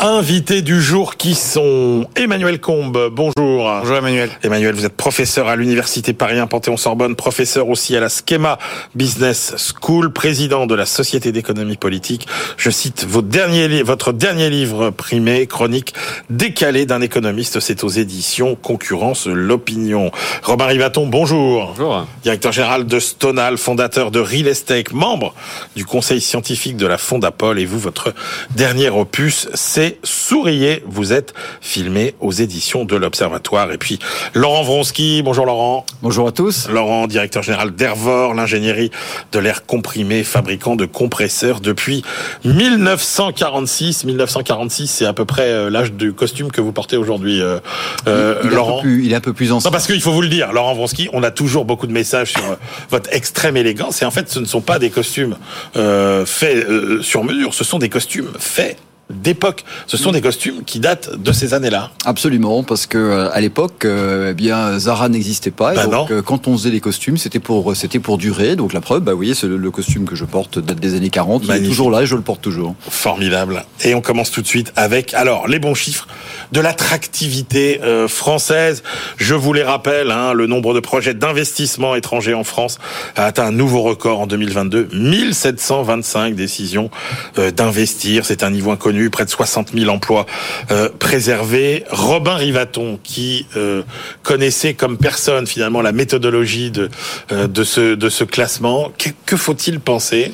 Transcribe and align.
Invités 0.00 0.62
du 0.62 0.80
jour 0.80 1.16
qui 1.16 1.34
sont 1.34 2.06
Emmanuel 2.14 2.60
Combe, 2.60 3.10
bonjour. 3.10 3.32
Bonjour 3.80 3.96
Emmanuel. 3.96 4.30
Emmanuel, 4.44 4.72
vous 4.76 4.86
êtes 4.86 4.96
professeur 4.96 5.48
à 5.48 5.56
l'Université 5.56 6.12
Paris 6.12 6.38
1 6.38 6.46
Panthéon-Sorbonne, 6.46 7.16
professeur 7.16 7.68
aussi 7.68 7.96
à 7.96 8.00
la 8.00 8.08
Schema 8.08 8.58
Business 8.94 9.56
School, 9.56 10.12
président 10.12 10.66
de 10.66 10.76
la 10.76 10.86
Société 10.86 11.32
d'économie 11.32 11.76
politique. 11.76 12.28
Je 12.56 12.70
cite 12.70 13.06
votre 13.08 13.26
dernier, 13.26 13.82
votre 13.82 14.12
dernier 14.12 14.50
livre 14.50 14.90
primé, 14.90 15.48
chronique 15.48 15.94
décalée 16.30 16.86
d'un 16.86 17.00
économiste, 17.00 17.58
c'est 17.58 17.82
aux 17.82 17.88
éditions 17.88 18.54
Concurrence 18.54 19.26
l'opinion. 19.26 20.12
Robin 20.44 20.66
Rivaton, 20.66 21.08
bonjour. 21.08 21.74
Bonjour. 21.76 22.06
Directeur 22.22 22.52
général 22.52 22.86
de 22.86 23.00
Stonal, 23.00 23.58
fondateur 23.58 24.12
de 24.12 24.20
Real 24.20 24.46
Estate, 24.46 24.92
membre 24.92 25.34
du 25.74 25.84
conseil 25.84 26.20
scientifique 26.20 26.76
de 26.76 26.86
la 26.86 26.98
Fondapol 26.98 27.58
et 27.58 27.66
vous, 27.66 27.80
votre 27.80 28.14
dernier 28.54 28.90
opus, 28.90 29.48
c'est 29.54 29.87
Souriez. 30.02 30.82
Vous 30.86 31.12
êtes 31.12 31.34
filmé 31.60 32.14
aux 32.20 32.32
éditions 32.32 32.84
de 32.84 32.96
l'Observatoire. 32.96 33.72
Et 33.72 33.78
puis 33.78 33.98
Laurent 34.34 34.62
Vronsky. 34.62 35.22
Bonjour 35.22 35.46
Laurent. 35.46 35.86
Bonjour 36.02 36.28
à 36.28 36.32
tous. 36.32 36.68
Laurent, 36.68 37.06
directeur 37.06 37.42
général 37.42 37.74
d'Ervor, 37.74 38.34
l'ingénierie 38.34 38.90
de 39.32 39.38
l'air 39.38 39.66
comprimé, 39.66 40.24
fabricant 40.24 40.76
de 40.76 40.86
compresseurs 40.86 41.60
depuis 41.60 42.04
1946. 42.44 44.04
1946, 44.04 44.86
c'est 44.88 45.06
à 45.06 45.12
peu 45.12 45.24
près 45.24 45.48
euh, 45.48 45.70
l'âge 45.70 45.92
du 45.92 46.12
costume 46.12 46.50
que 46.50 46.60
vous 46.60 46.72
portez 46.72 46.96
aujourd'hui, 46.96 47.40
euh, 47.40 47.58
euh, 48.06 48.42
Laurent. 48.44 48.82
il 48.84 49.12
est 49.12 49.16
un 49.16 49.20
peu 49.20 49.32
plus 49.32 49.52
ancien. 49.52 49.68
Non, 49.68 49.72
parce 49.72 49.86
qu'il 49.86 50.00
faut 50.00 50.12
vous 50.12 50.22
le 50.22 50.28
dire, 50.28 50.52
Laurent 50.52 50.74
Vronsky, 50.74 51.08
on 51.12 51.22
a 51.22 51.30
toujours 51.30 51.64
beaucoup 51.64 51.86
de 51.86 51.92
messages 51.92 52.32
sur 52.32 52.56
votre 52.90 53.12
extrême 53.12 53.56
élégance. 53.56 54.02
Et 54.02 54.04
en 54.04 54.10
fait, 54.10 54.30
ce 54.30 54.38
ne 54.38 54.44
sont 54.44 54.60
pas 54.60 54.78
des 54.78 54.90
costumes 54.90 55.36
faits 55.74 56.66
sur 57.02 57.24
mesure, 57.24 57.54
ce 57.54 57.64
sont 57.64 57.78
des 57.78 57.88
costumes 57.88 58.30
faits 58.38 58.76
d'époque. 59.10 59.64
Ce 59.86 59.96
sont 59.96 60.12
des 60.12 60.20
costumes 60.20 60.64
qui 60.64 60.80
datent 60.80 61.20
de 61.20 61.32
ces 61.32 61.54
années-là. 61.54 61.90
Absolument, 62.04 62.62
parce 62.62 62.86
que 62.86 62.98
euh, 62.98 63.30
à 63.32 63.40
l'époque, 63.40 63.84
euh, 63.84 64.30
eh 64.30 64.34
bien 64.34 64.78
Zara 64.78 65.08
n'existait 65.08 65.50
pas. 65.50 65.74
Bah 65.74 65.86
donc, 65.86 66.10
euh, 66.10 66.22
quand 66.22 66.46
on 66.46 66.56
faisait 66.56 66.70
des 66.70 66.80
costumes, 66.80 67.16
c'était 67.16 67.38
pour 67.38 67.74
c'était 67.74 67.98
pour 67.98 68.18
durer. 68.18 68.56
Donc 68.56 68.72
la 68.72 68.80
preuve, 68.80 69.02
bah 69.02 69.12
vous 69.12 69.18
voyez, 69.18 69.34
c'est 69.34 69.46
le, 69.46 69.70
costume 69.70 70.06
que 70.06 70.16
je 70.16 70.24
porte 70.24 70.58
date 70.58 70.80
des 70.80 70.94
années 70.94 71.10
40. 71.10 71.44
Il 71.44 71.50
est 71.50 71.62
toujours 71.62 71.90
là 71.90 72.02
et 72.02 72.06
je 72.06 72.16
le 72.16 72.22
porte 72.22 72.40
toujours. 72.40 72.74
Formidable. 72.88 73.64
Et 73.84 73.94
on 73.94 74.00
commence 74.00 74.30
tout 74.30 74.42
de 74.42 74.46
suite 74.46 74.72
avec 74.76 75.14
alors 75.14 75.46
les 75.46 75.58
bons 75.58 75.74
chiffres 75.74 76.08
de 76.52 76.60
l'attractivité 76.60 77.80
française. 78.08 78.82
Je 79.18 79.34
vous 79.34 79.52
les 79.52 79.62
rappelle, 79.62 80.10
hein, 80.10 80.32
le 80.32 80.46
nombre 80.46 80.74
de 80.74 80.80
projets 80.80 81.14
d'investissement 81.14 81.94
étrangers 81.94 82.34
en 82.34 82.44
France 82.44 82.78
a 83.14 83.26
atteint 83.26 83.46
un 83.46 83.52
nouveau 83.52 83.82
record 83.82 84.20
en 84.20 84.26
2022. 84.26 84.88
1725 84.92 86.34
décisions 86.34 86.90
d'investir. 87.36 88.24
C'est 88.24 88.42
un 88.42 88.50
niveau 88.50 88.70
inconnu 88.70 88.97
près 89.10 89.24
de 89.24 89.30
60 89.30 89.72
000 89.74 89.90
emplois 89.90 90.26
euh, 90.70 90.88
préservés. 90.98 91.84
Robin 91.90 92.34
Rivaton, 92.34 92.98
qui 93.02 93.46
euh, 93.56 93.82
connaissait 94.22 94.74
comme 94.74 94.98
personne 94.98 95.46
finalement 95.46 95.82
la 95.82 95.92
méthodologie 95.92 96.70
de, 96.70 96.90
euh, 97.32 97.48
ce 97.64 98.24
classement, 98.24 98.92
que 99.26 99.36
faut-il 99.36 99.80
penser 99.80 100.32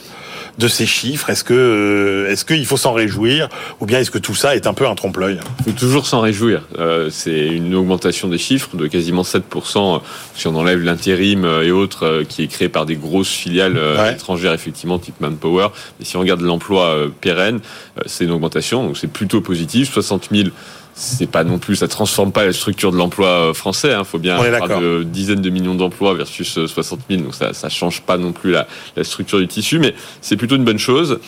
de 0.59 0.69
ces 0.69 0.87
chiffres 0.87 1.31
Est-ce 1.31 1.45
que 1.45 1.55
euh, 1.55 2.31
est-ce 2.31 2.45
qu'il 2.45 2.65
faut 2.67 2.77
s'en 2.77 2.93
réjouir 2.93 3.49
ou 3.81 3.87
bien 3.87 4.01
est-ce 4.01 4.11
que 4.11 4.19
tout 4.19 4.35
ça 4.35 4.55
est 4.55 4.67
un 4.67 4.75
peu 4.75 4.87
un 4.87 4.95
trompe-l'œil? 4.95 5.41
Il 5.61 5.73
faut 5.73 5.79
toujours 5.79 6.07
s'en 6.07 6.21
réjouir. 6.21 6.63
Euh, 6.79 7.09
c'est 7.11 7.47
une 7.49 7.75
augmentation 7.75 8.29
des 8.29 8.39
chiffres 8.39 8.77
de 8.77 8.87
quasiment 8.87 9.23
7% 9.23 10.01
si 10.35 10.47
on 10.47 10.55
enlève 10.55 10.83
l'intérim 10.83 11.45
et 11.63 11.71
autres 11.71 12.23
qui 12.29 12.43
est 12.43 12.49
créé 12.49 12.69
par 12.69 12.87
des 12.87 12.97
grosses 12.97 13.33
filiales 13.33 13.79
étrangères 14.13 14.53
effectivement 14.53 14.99
type 14.99 15.21
Manpower. 15.21 15.69
Mais 15.99 16.05
si 16.05 16.17
on 16.17 16.21
regarde 16.21 16.41
l'emploi 16.41 16.97
pérenne, 17.21 17.61
c'est 18.07 18.25
une 18.25 18.31
augmentation 18.31 18.85
donc 18.85 18.99
c'est 18.99 19.11
plutôt 19.11 19.41
positif. 19.41 19.93
60 19.93 20.29
000 20.33 20.49
c'est 20.95 21.27
pas 21.27 21.45
non 21.45 21.59
plus, 21.59 21.77
ça 21.77 21.89
transforme 21.89 22.33
pas 22.33 22.45
la 22.45 22.53
structure 22.53 22.93
de 22.93 22.97
l'emploi 22.97 23.29
euh, 23.29 23.55
français. 23.55 23.89
Il 23.89 23.95
hein. 23.95 24.05
faut 24.05 24.19
bien 24.19 24.37
parler 24.37 24.81
de 24.81 25.03
dizaines 25.03 25.43
de 25.43 25.51
millions 25.51 25.75
d'emplois 25.75 26.15
versus 26.15 26.67
60 26.67 27.01
euh, 27.01 27.15
000, 27.17 27.23
donc 27.25 27.35
ça, 27.35 27.53
ça 27.53 27.69
change 27.69 28.03
pas 28.03 28.17
non 28.17 28.33
plus 28.33 28.53
la, 28.53 28.67
la 28.97 29.05
structure 29.05 29.39
du 29.39 29.49
tissu, 29.49 29.79
mais 29.79 29.95
c'est 30.21 30.37
plutôt 30.37 30.57
une 30.57 30.65
bonne 30.65 30.79
chose. 30.79 31.19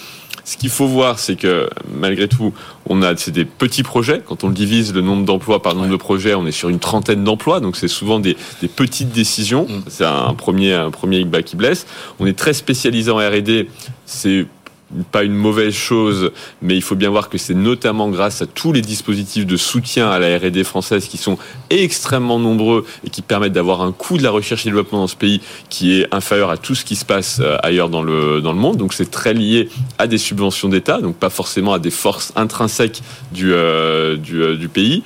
Ce 0.44 0.56
qu'il 0.56 0.70
faut 0.70 0.86
voir, 0.86 1.18
c'est 1.18 1.34
que 1.34 1.68
malgré 1.92 2.28
tout, 2.28 2.54
on 2.88 3.02
a 3.02 3.16
c'est 3.16 3.32
des 3.32 3.44
petits 3.44 3.82
projets. 3.82 4.22
Quand 4.24 4.44
on 4.44 4.50
divise 4.50 4.94
le 4.94 5.00
nombre 5.00 5.24
d'emplois 5.24 5.60
par 5.60 5.74
nombre 5.74 5.90
de 5.90 5.96
projets, 5.96 6.34
on 6.34 6.46
est 6.46 6.52
sur 6.52 6.68
une 6.68 6.78
trentaine 6.78 7.24
d'emplois. 7.24 7.58
Donc 7.58 7.74
c'est 7.74 7.88
souvent 7.88 8.20
des, 8.20 8.36
des, 8.60 8.68
petites 8.68 9.10
décisions. 9.10 9.66
Mm. 9.68 9.82
C'est 9.88 10.04
un 10.04 10.34
premier 10.34 10.72
un 10.72 10.92
premier 10.92 11.24
bas 11.24 11.42
qui 11.42 11.56
blesse. 11.56 11.84
On 12.20 12.26
est 12.26 12.38
très 12.38 12.52
spécialisé 12.52 13.10
en 13.10 13.16
R&D. 13.16 13.68
C'est 14.04 14.46
pas 15.10 15.24
une 15.24 15.34
mauvaise 15.34 15.74
chose, 15.74 16.30
mais 16.62 16.76
il 16.76 16.82
faut 16.82 16.94
bien 16.94 17.10
voir 17.10 17.28
que 17.28 17.38
c'est 17.38 17.54
notamment 17.54 18.08
grâce 18.08 18.42
à 18.42 18.46
tous 18.46 18.72
les 18.72 18.82
dispositifs 18.82 19.44
de 19.44 19.56
soutien 19.56 20.10
à 20.10 20.18
la 20.18 20.38
R&D 20.38 20.62
française 20.64 21.08
qui 21.08 21.16
sont 21.16 21.38
extrêmement 21.70 22.38
nombreux 22.38 22.86
et 23.04 23.10
qui 23.10 23.22
permettent 23.22 23.52
d'avoir 23.52 23.82
un 23.82 23.92
coût 23.92 24.16
de 24.16 24.22
la 24.22 24.30
recherche 24.30 24.64
et 24.64 24.68
développement 24.68 24.98
dans 24.98 25.06
ce 25.06 25.16
pays 25.16 25.40
qui 25.70 26.00
est 26.00 26.14
inférieur 26.14 26.50
à 26.50 26.56
tout 26.56 26.74
ce 26.74 26.84
qui 26.84 26.94
se 26.94 27.04
passe 27.04 27.40
euh, 27.40 27.56
ailleurs 27.62 27.88
dans 27.88 28.02
le 28.02 28.40
dans 28.40 28.52
le 28.52 28.58
monde. 28.58 28.76
Donc 28.76 28.94
c'est 28.94 29.10
très 29.10 29.34
lié 29.34 29.68
à 29.98 30.06
des 30.06 30.18
subventions 30.18 30.68
d'État, 30.68 31.00
donc 31.00 31.16
pas 31.16 31.30
forcément 31.30 31.72
à 31.72 31.78
des 31.78 31.90
forces 31.90 32.32
intrinsèques 32.36 33.02
du 33.32 33.52
euh, 33.52 34.16
euh, 34.32 34.56
du 34.56 34.68
pays. 34.68 35.02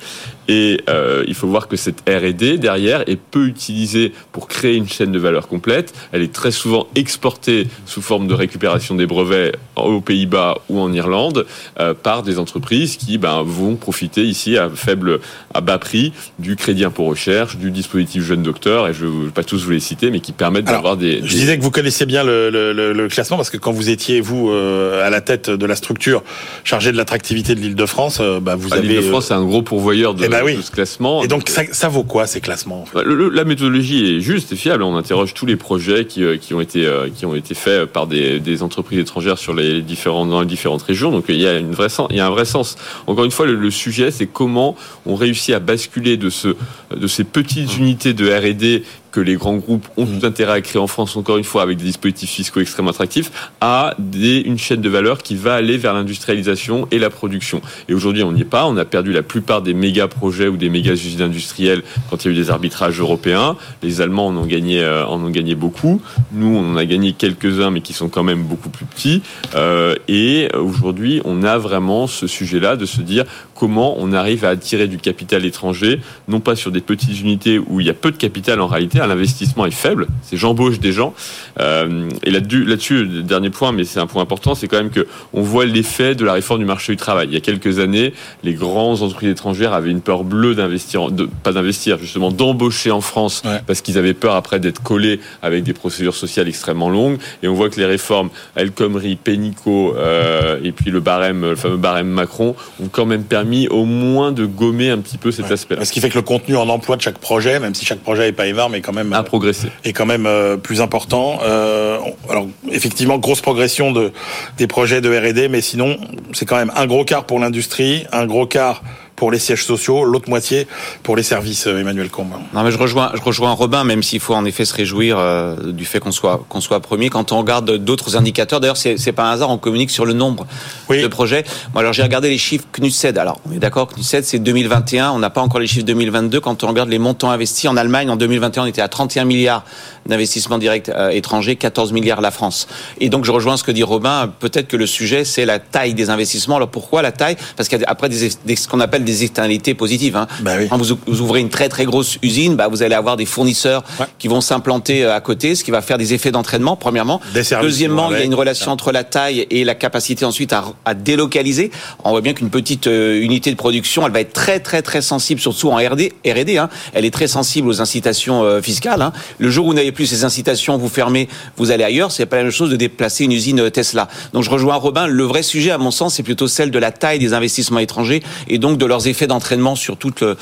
Et 0.47 0.81
euh, 0.89 1.23
il 1.27 1.35
faut 1.35 1.47
voir 1.47 1.67
que 1.67 1.75
cette 1.75 2.01
R&D 2.09 2.57
derrière 2.57 3.07
est 3.07 3.19
peu 3.19 3.45
utilisée 3.45 4.11
pour 4.31 4.47
créer 4.47 4.75
une 4.75 4.87
chaîne 4.87 5.11
de 5.11 5.19
valeur 5.19 5.47
complète. 5.47 5.93
Elle 6.11 6.23
est 6.23 6.33
très 6.33 6.51
souvent 6.51 6.87
exportée 6.95 7.67
sous 7.85 8.01
forme 8.01 8.27
de 8.27 8.33
récupération 8.33 8.95
des 8.95 9.05
brevets 9.05 9.55
aux 9.75 10.01
Pays-Bas 10.01 10.59
ou 10.69 10.79
en 10.79 10.91
Irlande 10.91 11.45
euh, 11.79 11.93
par 11.93 12.23
des 12.23 12.39
entreprises 12.39 12.97
qui 12.97 13.17
ben, 13.17 13.43
vont 13.43 13.75
profiter 13.75 14.23
ici 14.23 14.57
à 14.57 14.69
faible, 14.69 15.19
à 15.53 15.61
bas 15.61 15.77
prix 15.77 16.13
du 16.39 16.55
crédit 16.55 16.85
impôt 16.85 17.05
recherche, 17.05 17.57
du 17.57 17.71
dispositif 17.71 18.23
jeune 18.23 18.43
docteur, 18.43 18.87
et 18.87 18.93
je 18.93 19.05
ne 19.05 19.25
vais 19.25 19.31
pas 19.31 19.43
tous 19.43 19.63
vous 19.63 19.71
les 19.71 19.79
citer, 19.79 20.11
mais 20.11 20.19
qui 20.19 20.31
permettent 20.31 20.65
d'avoir 20.65 20.97
des, 20.97 21.21
Je 21.23 21.33
disais 21.33 21.57
que 21.57 21.63
vous 21.63 21.71
connaissiez 21.71 22.05
bien 22.05 22.23
le, 22.23 22.49
le, 22.49 22.73
le, 22.73 23.07
classement 23.07 23.37
parce 23.37 23.49
que 23.49 23.57
quand 23.57 23.71
vous 23.71 23.89
étiez 23.89 24.21
vous 24.21 24.49
euh, 24.49 25.05
à 25.05 25.09
la 25.09 25.21
tête 25.21 25.49
de 25.49 25.65
la 25.65 25.75
structure 25.75 26.23
chargée 26.63 26.91
de 26.91 26.97
l'attractivité 26.97 27.55
de 27.55 27.59
l'Île-de-France, 27.59 28.19
euh, 28.21 28.39
bah, 28.39 28.55
vous 28.55 28.69
ah, 28.71 28.75
avez. 28.77 28.87
L'Île-de-France, 28.87 29.27
c'est 29.27 29.33
un 29.33 29.43
gros 29.43 29.61
pourvoyeur 29.61 30.13
de, 30.13 30.25
ben 30.31 30.43
oui. 30.43 30.59
ce 30.61 30.71
classement. 30.71 31.23
Et 31.23 31.27
donc 31.27 31.49
ça, 31.49 31.63
ça 31.71 31.87
vaut 31.89 32.03
quoi 32.03 32.27
ces 32.27 32.41
classements 32.41 32.81
en 32.81 32.85
fait? 32.85 32.97
Bah, 32.97 33.03
La 33.33 33.43
méthodologie 33.43 34.15
est 34.15 34.19
juste 34.21 34.51
et 34.51 34.55
fiable. 34.55 34.83
On 34.83 34.95
interroge 34.95 35.33
tous 35.33 35.45
les 35.45 35.55
projets 35.55 36.05
qui, 36.05 36.23
qui 36.39 36.53
ont 36.53 36.61
été 36.61 36.89
qui 37.15 37.25
ont 37.25 37.35
été 37.35 37.53
faits 37.53 37.85
par 37.85 38.07
des, 38.07 38.39
des 38.39 38.63
entreprises 38.63 38.99
étrangères 38.99 39.37
sur 39.37 39.53
les 39.53 39.81
différents 39.81 40.25
dans 40.25 40.41
les 40.41 40.47
différentes 40.47 40.81
régions. 40.83 41.11
Donc 41.11 41.25
il 41.29 41.39
y 41.39 41.47
a 41.47 41.57
une 41.57 41.71
vraie 41.71 41.89
il 42.09 42.15
y 42.15 42.19
a 42.19 42.25
un 42.25 42.31
vrai 42.31 42.45
sens. 42.45 42.77
Encore 43.07 43.25
une 43.25 43.31
fois, 43.31 43.45
le, 43.45 43.55
le 43.55 43.71
sujet, 43.71 44.11
c'est 44.11 44.27
comment 44.27 44.75
on 45.05 45.15
réussit 45.15 45.53
à 45.53 45.59
basculer 45.59 46.17
de 46.17 46.29
ce 46.29 46.55
de 46.95 47.07
ces 47.07 47.23
petites 47.23 47.77
unités 47.77 48.13
de 48.13 48.29
R&D 48.29 48.83
que 49.11 49.19
les 49.19 49.35
grands 49.35 49.57
groupes 49.57 49.87
ont 49.97 50.05
tout 50.05 50.25
intérêt 50.25 50.53
à 50.53 50.61
créer 50.61 50.81
en 50.81 50.87
France, 50.87 51.15
encore 51.17 51.37
une 51.37 51.43
fois, 51.43 51.61
avec 51.61 51.77
des 51.77 51.83
dispositifs 51.83 52.29
fiscaux 52.29 52.61
extrêmement 52.61 52.91
attractifs, 52.91 53.31
à 53.59 53.93
des, 53.99 54.39
une 54.39 54.57
chaîne 54.57 54.81
de 54.81 54.89
valeur 54.89 55.21
qui 55.21 55.35
va 55.35 55.55
aller 55.55 55.77
vers 55.77 55.93
l'industrialisation 55.93 56.87
et 56.91 56.99
la 56.99 57.09
production. 57.09 57.61
Et 57.89 57.93
aujourd'hui, 57.93 58.23
on 58.23 58.31
n'y 58.31 58.41
est 58.41 58.45
pas. 58.45 58.65
On 58.65 58.77
a 58.77 58.85
perdu 58.85 59.11
la 59.11 59.23
plupart 59.23 59.61
des 59.61 59.73
méga 59.73 60.07
projets 60.07 60.47
ou 60.47 60.57
des 60.57 60.69
méga 60.69 60.93
usines 60.93 61.21
industrielles 61.21 61.83
quand 62.09 62.23
il 62.23 62.31
y 62.31 62.33
a 62.33 62.37
eu 62.37 62.41
des 62.41 62.49
arbitrages 62.49 62.99
européens. 62.99 63.57
Les 63.83 64.01
Allemands 64.01 64.27
en 64.27 64.37
ont 64.37 64.45
gagné, 64.45 64.81
euh, 64.81 65.05
en 65.05 65.21
ont 65.21 65.29
gagné 65.29 65.55
beaucoup. 65.55 66.01
Nous, 66.31 66.47
on 66.47 66.73
en 66.73 66.77
a 66.77 66.85
gagné 66.85 67.13
quelques-uns, 67.13 67.71
mais 67.71 67.81
qui 67.81 67.93
sont 67.93 68.09
quand 68.09 68.23
même 68.23 68.43
beaucoup 68.43 68.69
plus 68.69 68.85
petits. 68.85 69.21
Euh, 69.55 69.95
et 70.07 70.47
aujourd'hui, 70.55 71.21
on 71.25 71.43
a 71.43 71.57
vraiment 71.57 72.07
ce 72.07 72.27
sujet-là 72.27 72.75
de 72.75 72.85
se 72.85 73.01
dire 73.01 73.25
comment 73.55 73.95
on 73.99 74.13
arrive 74.13 74.45
à 74.45 74.49
attirer 74.49 74.87
du 74.87 74.97
capital 74.97 75.45
étranger, 75.45 75.99
non 76.27 76.39
pas 76.39 76.55
sur 76.55 76.71
des 76.71 76.81
petites 76.81 77.19
unités 77.21 77.59
où 77.59 77.79
il 77.79 77.85
y 77.85 77.89
a 77.89 77.93
peu 77.93 78.11
de 78.11 78.17
capital 78.17 78.59
en 78.59 78.67
réalité, 78.67 79.00
l'investissement 79.07 79.65
est 79.65 79.71
faible, 79.71 80.07
c'est 80.23 80.37
j'embauche 80.37 80.79
des 80.79 80.91
gens. 80.91 81.13
Euh, 81.59 82.09
et 82.23 82.31
là-dessus, 82.31 83.05
là 83.05 83.21
dernier 83.23 83.49
point, 83.49 83.71
mais 83.71 83.83
c'est 83.83 83.99
un 83.99 84.07
point 84.07 84.21
important, 84.21 84.55
c'est 84.55 84.67
quand 84.67 84.77
même 84.77 84.89
que 84.89 85.07
on 85.33 85.41
voit 85.41 85.65
l'effet 85.65 86.15
de 86.15 86.25
la 86.25 86.33
réforme 86.33 86.59
du 86.59 86.65
marché 86.65 86.93
du 86.93 86.97
travail. 86.97 87.27
Il 87.29 87.33
y 87.33 87.37
a 87.37 87.41
quelques 87.41 87.79
années, 87.79 88.13
les 88.43 88.53
grandes 88.53 89.01
entreprises 89.01 89.31
étrangères 89.31 89.73
avaient 89.73 89.91
une 89.91 90.01
peur 90.01 90.23
bleue 90.23 90.55
d'investir, 90.55 91.07
pas 91.43 91.51
d'investir, 91.51 91.97
justement 91.97 92.31
d'embaucher 92.31 92.91
en 92.91 93.01
France, 93.01 93.43
parce 93.67 93.81
qu'ils 93.81 93.97
avaient 93.97 94.13
peur 94.13 94.35
après 94.35 94.59
d'être 94.59 94.81
collés 94.81 95.19
avec 95.41 95.63
des 95.63 95.73
procédures 95.73 96.15
sociales 96.15 96.47
extrêmement 96.47 96.89
longues. 96.89 97.17
Et 97.43 97.47
on 97.47 97.53
voit 97.53 97.69
que 97.69 97.79
les 97.79 97.85
réformes 97.85 98.29
El 98.55 98.71
Khomri, 98.71 99.15
Pénicaud 99.15 99.95
euh, 99.95 100.59
et 100.63 100.71
puis 100.71 100.91
le 100.91 100.99
barème, 100.99 101.41
le 101.41 101.55
fameux 101.55 101.77
barème 101.77 102.07
Macron, 102.07 102.55
ont 102.81 102.87
quand 102.87 103.05
même 103.05 103.23
permis 103.23 103.67
au 103.67 103.85
moins 103.85 104.31
de 104.31 104.45
gommer 104.45 104.89
un 104.89 104.99
petit 104.99 105.17
peu 105.17 105.31
cet 105.31 105.51
aspect-là. 105.51 105.85
Ce 105.85 105.91
qui 105.91 105.99
fait 105.99 106.09
que 106.09 106.17
le 106.17 106.21
contenu 106.21 106.55
en 106.55 106.69
emploi 106.69 106.95
de 106.97 107.01
chaque 107.01 107.17
projet, 107.17 107.59
même 107.59 107.75
si 107.75 107.85
chaque 107.85 107.99
projet 107.99 108.27
n'est 108.27 108.31
pas 108.31 108.47
énorme, 108.47 108.75
est 108.75 108.81
quand 108.81 108.90
même 108.93 109.13
à 109.13 109.23
progresser, 109.23 109.67
euh, 109.67 109.89
est 109.89 109.93
quand 109.93 110.05
même 110.05 110.25
euh, 110.25 110.57
plus 110.57 110.81
important. 110.81 111.39
Euh, 111.43 111.97
alors 112.29 112.47
effectivement, 112.69 113.17
grosse 113.17 113.41
progression 113.41 113.91
de 113.91 114.11
des 114.57 114.67
projets 114.67 115.01
de 115.01 115.09
R&D, 115.09 115.47
mais 115.47 115.61
sinon 115.61 115.97
c'est 116.33 116.45
quand 116.45 116.57
même 116.57 116.71
un 116.75 116.85
gros 116.85 117.05
quart 117.05 117.25
pour 117.25 117.39
l'industrie, 117.39 118.05
un 118.11 118.25
gros 118.25 118.45
quart 118.45 118.83
pour 119.21 119.31
les 119.31 119.37
sièges 119.37 119.65
sociaux, 119.65 120.03
l'autre 120.03 120.31
moitié 120.31 120.65
pour 121.03 121.15
les 121.15 121.21
services, 121.21 121.67
Emmanuel 121.67 122.09
Combin. 122.09 122.39
Non, 122.55 122.63
mais 122.63 122.71
je 122.71 122.79
rejoins, 122.79 123.11
je 123.13 123.21
rejoins 123.21 123.51
Robin, 123.51 123.83
même 123.83 124.01
s'il 124.01 124.19
faut 124.19 124.33
en 124.33 124.45
effet 124.45 124.65
se 124.65 124.73
réjouir 124.73 125.19
du 125.63 125.85
fait 125.85 125.99
qu'on 125.99 126.11
soit, 126.11 126.43
qu'on 126.49 126.59
soit 126.59 126.79
premier. 126.79 127.11
Quand 127.11 127.31
on 127.31 127.37
regarde 127.37 127.77
d'autres 127.77 128.17
indicateurs, 128.17 128.59
d'ailleurs, 128.59 128.77
c'est, 128.77 128.97
c'est 128.97 129.11
pas 129.11 129.29
un 129.29 129.33
hasard, 129.33 129.51
on 129.51 129.59
communique 129.59 129.91
sur 129.91 130.05
le 130.05 130.13
nombre 130.13 130.47
de 130.89 131.05
projets. 131.05 131.43
Moi, 131.73 131.81
alors 131.81 131.93
j'ai 131.93 132.01
regardé 132.01 132.29
les 132.29 132.39
chiffres 132.39 132.65
CNUSED. 132.71 133.19
Alors, 133.19 133.39
on 133.47 133.53
est 133.53 133.59
d'accord, 133.59 133.89
CNUSED, 133.89 134.23
c'est 134.23 134.39
2021. 134.39 135.11
On 135.11 135.19
n'a 135.19 135.29
pas 135.29 135.41
encore 135.41 135.59
les 135.59 135.67
chiffres 135.67 135.85
2022. 135.85 136.39
Quand 136.39 136.63
on 136.63 136.67
regarde 136.67 136.89
les 136.89 136.97
montants 136.97 137.29
investis 137.29 137.69
en 137.69 137.77
Allemagne, 137.77 138.09
en 138.09 138.15
2021, 138.15 138.63
on 138.63 138.65
était 138.65 138.81
à 138.81 138.87
31 138.87 139.25
milliards 139.25 139.63
d'investissements 140.07 140.57
directs 140.57 140.89
euh, 140.89 141.09
étrangers, 141.09 141.57
14 141.57 141.91
milliards 141.91 142.21
la 142.21 142.31
France. 142.31 142.67
Et 142.99 143.09
donc, 143.09 143.25
je 143.25 143.31
rejoins 143.31 143.55
ce 143.55 143.63
que 143.63 143.71
dit 143.71 143.83
Robin. 143.83 144.33
Peut-être 144.39 144.67
que 144.67 144.77
le 144.77 144.87
sujet, 144.87 145.25
c'est 145.25 145.45
la 145.45 145.59
taille 145.59 145.93
des 145.93 146.09
investissements. 146.09 146.55
Alors, 146.55 146.69
pourquoi 146.69 147.03
la 147.03 147.11
taille? 147.11 147.37
Parce 147.55 147.69
qu'il 147.69 147.79
y 147.79 147.83
a 147.83 147.89
après 147.89 148.09
des, 148.09 148.55
ce 148.55 148.67
qu'on 148.67 148.79
appelle 148.79 149.03
des 149.03 149.10
externalités 149.23 149.73
positives. 149.73 150.15
Hein. 150.15 150.27
Bah 150.41 150.53
Quand 150.69 150.77
vous, 150.77 151.21
ouvrez 151.21 151.39
une 151.39 151.49
très 151.49 151.69
très 151.69 151.85
grosse 151.85 152.17
usine, 152.21 152.55
bah, 152.55 152.67
vous 152.67 152.83
allez 152.83 152.95
avoir 152.95 153.17
des 153.17 153.25
fournisseurs 153.25 153.83
qui 154.19 154.27
vont 154.27 154.41
s'implanter 154.41 155.03
euh, 155.03 155.15
à 155.15 155.21
côté, 155.21 155.55
ce 155.55 155.63
qui 155.63 155.71
va 155.71 155.81
faire 155.81 155.97
des 155.97 156.13
effets 156.13 156.31
d'entraînement, 156.31 156.75
premièrement. 156.75 157.21
Deuxièmement, 157.33 158.11
il 158.11 158.17
y 158.17 158.21
a 158.21 158.25
une 158.25 158.35
relation 158.35 158.71
entre 158.71 158.91
la 158.91 159.03
taille 159.03 159.47
et 159.49 159.63
la 159.63 159.75
capacité 159.75 160.25
ensuite 160.25 160.53
à, 160.53 160.63
à 160.85 160.93
délocaliser. 160.93 161.71
On 162.03 162.11
voit 162.11 162.21
bien 162.21 162.33
qu'une 162.33 162.49
petite 162.49 162.87
euh, 162.87 163.21
unité 163.21 163.51
de 163.51 163.57
production, 163.57 164.05
elle 164.05 164.13
va 164.13 164.21
être 164.21 164.33
très 164.33 164.59
très 164.59 164.81
très 164.81 165.01
sensible, 165.01 165.41
surtout 165.41 165.69
en 165.69 165.75
R&D. 165.75 166.13
R&D, 166.25 166.57
hein. 166.57 166.69
elle 166.93 167.05
est 167.05 167.11
très 167.11 167.27
sensible 167.27 167.67
aux 167.67 167.81
incitations 167.81 168.61
fiscales. 168.61 169.01
Hein. 169.01 169.13
Le 169.37 169.49
jour 169.49 169.65
où 169.65 169.69
vous 169.69 169.75
n'avez 169.75 169.91
plus 169.91 170.05
ces 170.05 170.23
incitations, 170.23 170.77
vous 170.77 170.89
fermez, 170.89 171.27
vous 171.57 171.71
allez 171.71 171.83
ailleurs. 171.83 172.11
C'est 172.11 172.25
pas 172.25 172.37
la 172.37 172.43
même 172.43 172.51
chose 172.51 172.69
de 172.69 172.75
déplacer 172.75 173.25
une 173.25 173.31
usine 173.31 173.69
Tesla. 173.71 174.07
Donc 174.33 174.43
je 174.43 174.49
rejoins 174.49 174.75
Robin. 174.75 175.07
Le 175.07 175.23
vrai 175.23 175.43
sujet, 175.43 175.71
à 175.71 175.77
mon 175.77 175.91
sens, 175.91 176.15
c'est 176.15 176.23
plutôt 176.23 176.47
celle 176.47 176.71
de 176.71 176.79
la 176.79 176.91
taille 176.91 177.19
des 177.19 177.33
investissements 177.33 177.79
étrangers 177.79 178.21
et 178.47 178.57
donc 178.57 178.77
de 178.77 178.85
leurs 178.85 179.00
effets 179.07 179.27
d'entraînement 179.27 179.75
sur 179.75 179.97
tout 179.97 180.13
euh, 180.21 180.35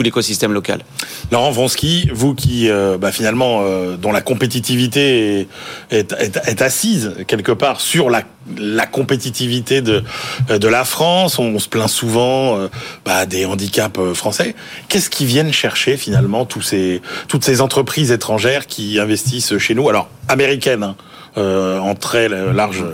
l'écosystème 0.00 0.52
local. 0.52 0.80
Laurent 1.30 1.50
Vronsky, 1.50 2.08
vous 2.12 2.34
qui 2.34 2.70
euh, 2.70 2.98
bah, 2.98 3.12
finalement 3.12 3.62
euh, 3.62 3.96
dont 3.96 4.12
la 4.12 4.20
compétitivité 4.20 5.48
est, 5.90 6.62
assise 6.62 7.14
quelque 7.26 7.52
part 7.52 7.80
sur 7.80 8.10
la, 8.10 8.22
compétitivité 8.86 9.80
de 9.82 10.02
la 10.48 10.84
France, 10.84 11.38
on, 11.38 11.58
se 11.58 11.68
plaint 11.68 11.88
souvent 11.88 12.58
bah, 13.04 13.26
des 13.26 13.44
handicaps 13.44 14.00
français. 14.14 14.54
Qu'est-ce 14.88 15.10
qu'ils 15.10 15.26
viennent 15.26 15.52
chercher 15.52 15.96
finalement 15.96 16.44
toutes 16.44 16.64
ces 16.64 17.60
entreprises 17.60 18.12
étrangères 18.12 18.66
qui 18.66 18.98
investissent 18.98 19.58
chez 19.58 19.74
nous, 19.74 19.88
alors 19.88 20.08
américaines, 20.28 20.94
hein, 21.36 21.80
en 21.80 21.94
très 21.94 22.28
large 22.28 22.84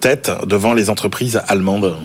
tête 0.00 0.30
devant 0.46 0.74
les 0.74 0.90
entreprises 0.90 1.40
allemandes 1.48 1.96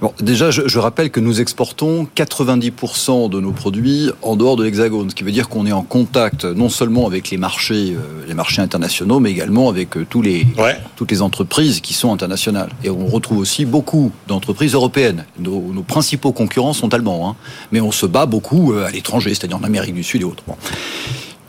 Bon, 0.00 0.14
déjà, 0.18 0.50
je, 0.50 0.66
je, 0.66 0.78
rappelle 0.78 1.10
que 1.10 1.20
nous 1.20 1.42
exportons 1.42 2.08
90% 2.16 3.28
de 3.28 3.38
nos 3.38 3.52
produits 3.52 4.10
en 4.22 4.34
dehors 4.34 4.56
de 4.56 4.64
l'Hexagone, 4.64 5.10
ce 5.10 5.14
qui 5.14 5.24
veut 5.24 5.30
dire 5.30 5.50
qu'on 5.50 5.66
est 5.66 5.72
en 5.72 5.82
contact 5.82 6.46
non 6.46 6.70
seulement 6.70 7.06
avec 7.06 7.28
les 7.28 7.36
marchés, 7.36 7.94
euh, 7.94 8.24
les 8.26 8.32
marchés 8.32 8.62
internationaux, 8.62 9.20
mais 9.20 9.30
également 9.30 9.68
avec 9.68 9.98
euh, 9.98 10.06
tous 10.08 10.22
les, 10.22 10.46
ouais. 10.56 10.78
toutes 10.96 11.10
les 11.10 11.20
entreprises 11.20 11.80
qui 11.80 11.92
sont 11.92 12.14
internationales. 12.14 12.70
Et 12.82 12.88
on 12.88 13.06
retrouve 13.08 13.38
aussi 13.38 13.66
beaucoup 13.66 14.10
d'entreprises 14.26 14.72
européennes. 14.72 15.26
Nos, 15.38 15.60
nos, 15.60 15.82
principaux 15.82 16.32
concurrents 16.32 16.72
sont 16.72 16.94
allemands, 16.94 17.28
hein, 17.28 17.36
mais 17.70 17.82
on 17.82 17.92
se 17.92 18.06
bat 18.06 18.24
beaucoup 18.24 18.72
euh, 18.72 18.86
à 18.86 18.90
l'étranger, 18.90 19.34
c'est-à-dire 19.34 19.58
en 19.58 19.64
Amérique 19.64 19.94
du 19.94 20.02
Sud 20.02 20.22
et 20.22 20.24
autres. 20.24 20.44
Bon. 20.46 20.56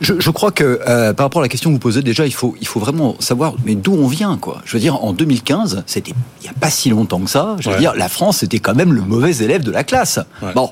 Je, 0.02 0.14
je, 0.18 0.30
crois 0.30 0.50
que 0.50 0.80
euh, 0.86 1.12
par 1.12 1.24
rapport 1.24 1.40
à 1.40 1.44
la 1.44 1.48
question 1.48 1.70
que 1.70 1.74
vous 1.74 1.80
posez, 1.80 2.02
déjà, 2.02 2.26
il 2.26 2.34
faut, 2.34 2.54
il 2.60 2.66
faut 2.66 2.80
vraiment 2.80 3.16
savoir 3.20 3.54
mais 3.64 3.74
d'où 3.74 3.94
on 3.94 4.08
vient, 4.08 4.36
quoi. 4.36 4.60
Je 4.64 4.72
veux 4.72 4.80
dire, 4.80 5.02
en 5.02 5.12
2015, 5.12 5.84
c'était 5.86 6.12
il 6.40 6.44
n'y 6.44 6.48
a 6.50 6.54
pas 6.54 6.70
si 6.70 6.90
longtemps 6.90 7.20
que 7.20 7.30
ça. 7.30 7.56
Je 7.60 7.68
veux 7.68 7.76
ouais. 7.76 7.80
dire, 7.80 7.94
la 7.94 8.08
France 8.08 8.42
était 8.42 8.58
quand 8.58 8.74
même 8.74 8.92
le 8.92 9.00
mauvais 9.00 9.36
élève 9.36 9.62
de 9.62 9.70
la 9.70 9.84
classe. 9.84 10.18
Ouais. 10.42 10.52
Bon, 10.54 10.70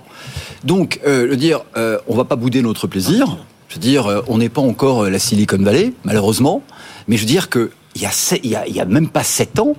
donc, 0.65 1.01
euh, 1.07 1.25
je 1.25 1.31
veux 1.31 1.37
dire, 1.37 1.61
euh, 1.77 1.99
on 2.07 2.17
va 2.17 2.25
pas 2.25 2.37
bouder 2.37 2.63
notre 2.63 2.87
plaisir. 2.87 3.39
Je 3.69 3.77
veux 3.77 3.81
dire, 3.81 4.07
euh, 4.07 4.21
on 4.27 4.39
n'est 4.39 4.49
pas 4.49 4.61
encore 4.61 5.05
la 5.09 5.19
Silicon 5.19 5.59
Valley, 5.59 5.93
malheureusement. 6.05 6.63
Mais 7.09 7.17
je 7.17 7.23
veux 7.23 7.29
dire 7.29 7.49
que 7.49 7.71
il 7.95 8.03
y 8.03 8.07
a, 8.07 8.11
y 8.45 8.55
a, 8.55 8.69
y 8.69 8.81
a 8.81 8.85
même 8.85 9.09
pas 9.09 9.25
sept 9.25 9.59
ans, 9.59 9.75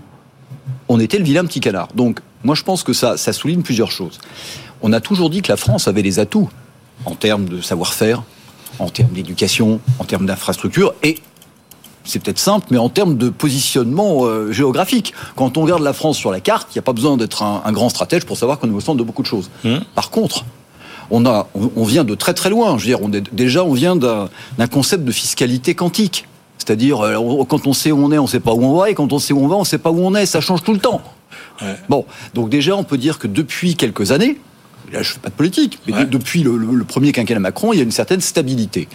on 0.90 1.00
était 1.00 1.18
le 1.18 1.24
vilain 1.24 1.46
petit 1.46 1.60
canard. 1.60 1.90
Donc, 1.96 2.20
moi, 2.44 2.56
je 2.56 2.64
pense 2.64 2.84
que 2.84 2.94
ça, 2.94 3.18
ça 3.18 3.32
souligne 3.34 3.62
plusieurs 3.62 3.92
choses. 3.92 4.20
On 4.82 4.92
a 4.94 5.00
toujours 5.00 5.30
dit 5.30 5.42
que 5.42 5.52
la 5.52 5.58
France 5.58 5.88
avait 5.88 6.02
les 6.02 6.20
atouts 6.20 6.50
en 7.06 7.16
termes 7.16 7.46
de 7.46 7.62
savoir-faire, 7.62 8.24
en 8.80 8.90
termes 8.90 9.12
d'éducation, 9.12 9.80
en 10.00 10.04
termes 10.04 10.26
d'infrastructure 10.26 10.94
et 11.04 11.18
c'est 12.04 12.20
peut-être 12.20 12.40
simple, 12.40 12.68
mais 12.72 12.78
en 12.78 12.90
termes 12.90 13.18
de 13.18 13.30
positionnement 13.30 14.26
euh, 14.26 14.52
géographique. 14.52 15.14
Quand 15.36 15.58
on 15.58 15.62
regarde 15.62 15.84
la 15.84 15.94
France 15.94 16.18
sur 16.18 16.32
la 16.32 16.40
carte, 16.40 16.70
il 16.72 16.78
n'y 16.78 16.80
a 16.80 16.82
pas 16.82 16.94
besoin 16.94 17.18
d'être 17.18 17.44
un, 17.44 17.62
un, 17.64 17.72
grand 17.72 17.90
stratège 17.90 18.26
pour 18.26 18.38
savoir 18.38 18.60
qu'on 18.60 18.70
est 18.70 18.74
au 18.74 18.82
centre 18.82 18.98
de 18.98 19.04
beaucoup 19.04 19.22
de 19.22 19.28
choses. 19.28 19.50
Mmh. 19.64 19.78
Par 19.94 20.10
contre, 20.10 20.46
on, 21.12 21.26
a, 21.26 21.48
on, 21.54 21.72
on, 21.76 21.84
vient 21.84 22.04
de 22.04 22.16
très 22.16 22.34
très 22.34 22.50
loin. 22.50 22.78
Je 22.78 22.84
veux 22.84 22.88
dire, 22.88 23.00
on 23.04 23.12
est, 23.14 23.34
déjà, 23.34 23.64
on 23.64 23.74
vient 23.74 23.96
d'un 23.96 24.30
concept 24.72 25.04
de 25.04 25.12
fiscalité 25.12 25.76
quantique. 25.76 26.28
C'est-à-dire, 26.58 27.02
euh, 27.02 27.44
quand 27.48 27.68
on 27.68 27.74
sait 27.74 27.92
où 27.92 28.04
on 28.04 28.12
est, 28.12 28.18
on 28.18 28.24
ne 28.24 28.28
sait 28.28 28.40
pas 28.40 28.54
où 28.54 28.64
on 28.64 28.78
va, 28.78 28.90
et 28.90 28.94
quand 28.94 29.12
on 29.14 29.20
sait 29.20 29.34
où 29.34 29.44
on 29.44 29.48
va, 29.48 29.56
on 29.56 29.62
ne 29.62 29.66
sait 29.66 29.78
pas 29.78 29.92
où 29.92 30.00
on 30.00 30.16
est. 30.16 30.26
Ça 30.26 30.42
change 30.42 30.64
tout 30.64 30.74
le 30.74 30.80
temps. 30.80 31.02
Ouais. 31.62 31.76
Bon, 31.90 32.06
donc 32.34 32.50
déjà, 32.50 32.76
on 32.76 32.84
peut 32.84 32.98
dire 32.98 33.20
que 33.20 33.28
depuis 33.28 33.76
quelques 33.76 34.12
années, 34.12 34.40
là 34.92 35.02
je 35.02 35.14
fais 35.14 35.20
pas 35.20 35.30
de 35.30 35.36
politique, 35.36 35.80
mais 35.88 35.94
ouais. 35.94 36.06
depuis 36.06 36.44
le, 36.44 36.58
le, 36.58 36.74
le, 36.74 36.84
premier 36.84 37.12
quinquennat 37.12 37.40
Macron, 37.40 37.74
il 37.74 37.78
y 37.78 37.80
a 37.80 37.84
une 37.84 37.92
certaine 37.92 38.22
stabilité. 38.22 38.88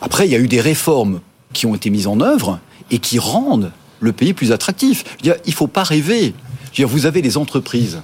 Après, 0.00 0.26
il 0.26 0.32
y 0.32 0.36
a 0.36 0.38
eu 0.38 0.48
des 0.48 0.60
réformes 0.60 1.20
qui 1.52 1.66
ont 1.66 1.74
été 1.74 1.90
mises 1.90 2.06
en 2.06 2.20
œuvre 2.20 2.60
et 2.90 2.98
qui 2.98 3.18
rendent 3.18 3.72
le 4.00 4.12
pays 4.12 4.32
plus 4.32 4.52
attractif. 4.52 5.04
Je 5.06 5.12
veux 5.12 5.34
dire, 5.34 5.42
il 5.46 5.54
faut 5.54 5.66
pas 5.66 5.82
rêver. 5.82 6.34
Je 6.72 6.82
veux 6.82 6.86
dire, 6.86 6.88
vous 6.88 7.06
avez 7.06 7.22
les 7.22 7.36
entreprises. 7.36 8.00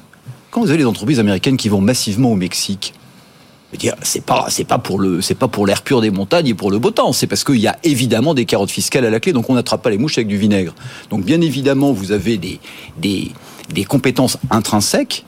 Quand 0.51 0.61
vous 0.61 0.69
avez 0.69 0.79
les 0.79 0.87
entreprises 0.87 1.21
américaines 1.21 1.57
qui 1.57 1.69
vont 1.69 1.81
massivement 1.81 2.33
au 2.33 2.37
Mexique, 2.37 2.95
c'est 4.03 4.25
pas 4.25 4.47
c'est 4.51 4.65
pas 4.65 4.79
pour 4.79 5.01
le 5.01 5.21
c'est 5.21 5.35
pas 5.35 5.49
pour 5.49 5.67
l'air 5.67 5.83
pur 5.83 6.01
des 6.01 6.11
montagnes 6.11 6.47
et 6.49 6.55
pour 6.55 6.71
le 6.71 6.79
beau 6.79 6.91
temps. 6.91 7.13
C'est 7.13 7.27
parce 7.27 7.43
qu'il 7.43 7.57
y 7.57 7.67
a 7.67 7.77
évidemment 7.83 8.35
des 8.35 8.45
carottes 8.45 8.71
fiscales 8.71 9.05
à 9.05 9.11
la 9.11 9.21
clé, 9.21 9.33
donc 9.33 9.51
on 9.51 9.55
n'attrape 9.55 9.83
pas 9.83 9.91
les 9.91 9.99
mouches 9.99 10.19
avec 10.19 10.29
du 10.29 10.37
vinaigre. 10.37 10.75
Donc 11.11 11.25
bien 11.25 11.41
évidemment, 11.41 11.93
vous 11.93 12.13
avez 12.13 12.37
des 12.37 12.61
des, 12.99 13.33
des 13.73 13.85
compétences 13.85 14.39
intrinsèques 14.51 15.25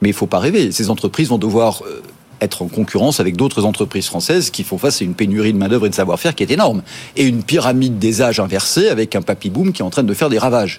mais 0.00 0.08
il 0.08 0.12
ne 0.12 0.16
faut 0.16 0.26
pas 0.26 0.38
rêver. 0.38 0.72
Ces 0.72 0.90
entreprises 0.90 1.28
vont 1.28 1.38
devoir 1.38 1.82
euh, 1.86 2.02
être 2.40 2.62
en 2.62 2.68
concurrence 2.68 3.20
avec 3.20 3.36
d'autres 3.36 3.64
entreprises 3.64 4.06
françaises 4.06 4.50
qui 4.50 4.64
font 4.64 4.78
face 4.78 5.02
à 5.02 5.04
une 5.04 5.14
pénurie 5.14 5.52
de 5.52 5.58
main-d'œuvre 5.58 5.86
et 5.86 5.90
de 5.90 5.94
savoir-faire 5.94 6.34
qui 6.34 6.42
est 6.42 6.50
énorme. 6.50 6.82
Et 7.16 7.24
une 7.24 7.42
pyramide 7.42 7.98
des 7.98 8.22
âges 8.22 8.40
inversée 8.40 8.88
avec 8.88 9.14
un 9.14 9.22
papy 9.22 9.50
boom 9.50 9.72
qui 9.72 9.82
est 9.82 9.84
en 9.84 9.90
train 9.90 10.02
de 10.02 10.14
faire 10.14 10.30
des 10.30 10.38
ravages. 10.38 10.78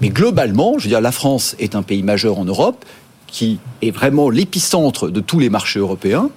Mais 0.00 0.08
globalement, 0.08 0.78
je 0.78 0.84
veux 0.84 0.90
dire, 0.90 1.00
la 1.00 1.12
France 1.12 1.54
est 1.58 1.74
un 1.74 1.82
pays 1.82 2.02
majeur 2.02 2.38
en 2.38 2.44
Europe 2.44 2.84
qui 3.26 3.58
est 3.82 3.90
vraiment 3.90 4.30
l'épicentre 4.30 5.10
de 5.10 5.20
tous 5.20 5.38
les 5.38 5.50
marchés 5.50 5.78
européens. 5.78 6.30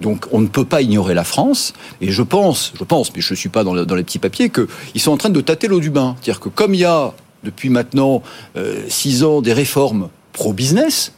Donc 0.00 0.26
on 0.30 0.40
ne 0.40 0.46
peut 0.46 0.64
pas 0.64 0.82
ignorer 0.82 1.14
la 1.14 1.24
France. 1.24 1.72
Et 2.00 2.10
je 2.10 2.22
pense, 2.22 2.72
je 2.78 2.84
pense, 2.84 3.14
mais 3.14 3.20
je 3.20 3.32
ne 3.32 3.36
suis 3.36 3.48
pas 3.48 3.64
dans, 3.64 3.74
le, 3.74 3.86
dans 3.86 3.94
les 3.94 4.04
petits 4.04 4.18
papiers, 4.18 4.50
qu'ils 4.50 5.00
sont 5.00 5.12
en 5.12 5.16
train 5.16 5.30
de 5.30 5.40
tâter 5.40 5.68
l'eau 5.68 5.80
du 5.80 5.90
bain. 5.90 6.16
C'est-à-dire 6.20 6.40
que 6.40 6.48
comme 6.48 6.74
il 6.74 6.80
y 6.80 6.84
a 6.84 7.12
depuis 7.44 7.70
maintenant 7.70 8.22
euh, 8.56 8.82
six 8.88 9.22
ans 9.24 9.40
des 9.40 9.52
réformes 9.52 10.08
pro-business. 10.36 11.12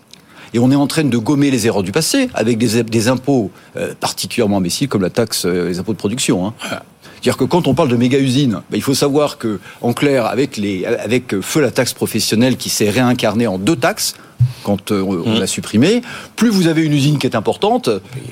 Et 0.54 0.58
on 0.58 0.70
est 0.70 0.76
en 0.76 0.86
train 0.86 1.04
de 1.04 1.18
gommer 1.18 1.50
les 1.50 1.66
erreurs 1.66 1.82
du 1.82 1.92
passé 1.92 2.30
avec 2.32 2.56
des, 2.56 2.82
des 2.82 3.08
impôts 3.08 3.50
euh, 3.76 3.92
particulièrement 4.00 4.56
imbéciles 4.56 4.88
comme 4.88 5.02
la 5.02 5.10
taxe, 5.10 5.44
euh, 5.44 5.68
les 5.68 5.78
impôts 5.78 5.92
de 5.92 5.98
production. 5.98 6.46
Hein. 6.46 6.54
C'est-à-dire 6.62 7.36
que 7.36 7.44
quand 7.44 7.66
on 7.66 7.74
parle 7.74 7.88
de 7.90 7.96
méga-usines, 7.96 8.62
bah, 8.70 8.76
il 8.76 8.82
faut 8.82 8.94
savoir 8.94 9.36
que, 9.36 9.60
en 9.82 9.92
clair, 9.92 10.24
avec, 10.24 10.56
les, 10.56 10.86
avec 10.86 11.40
feu 11.40 11.60
la 11.60 11.70
taxe 11.70 11.92
professionnelle 11.92 12.56
qui 12.56 12.70
s'est 12.70 12.88
réincarnée 12.88 13.46
en 13.46 13.58
deux 13.58 13.76
taxes, 13.76 14.14
quand 14.62 14.92
euh, 14.92 15.02
on 15.02 15.34
mmh. 15.34 15.40
l'a 15.40 15.46
supprimée, 15.46 16.00
plus 16.36 16.48
vous 16.48 16.68
avez 16.68 16.82
une 16.82 16.92
usine 16.92 17.18
qui 17.18 17.26
est 17.26 17.36
importante, 17.36 17.90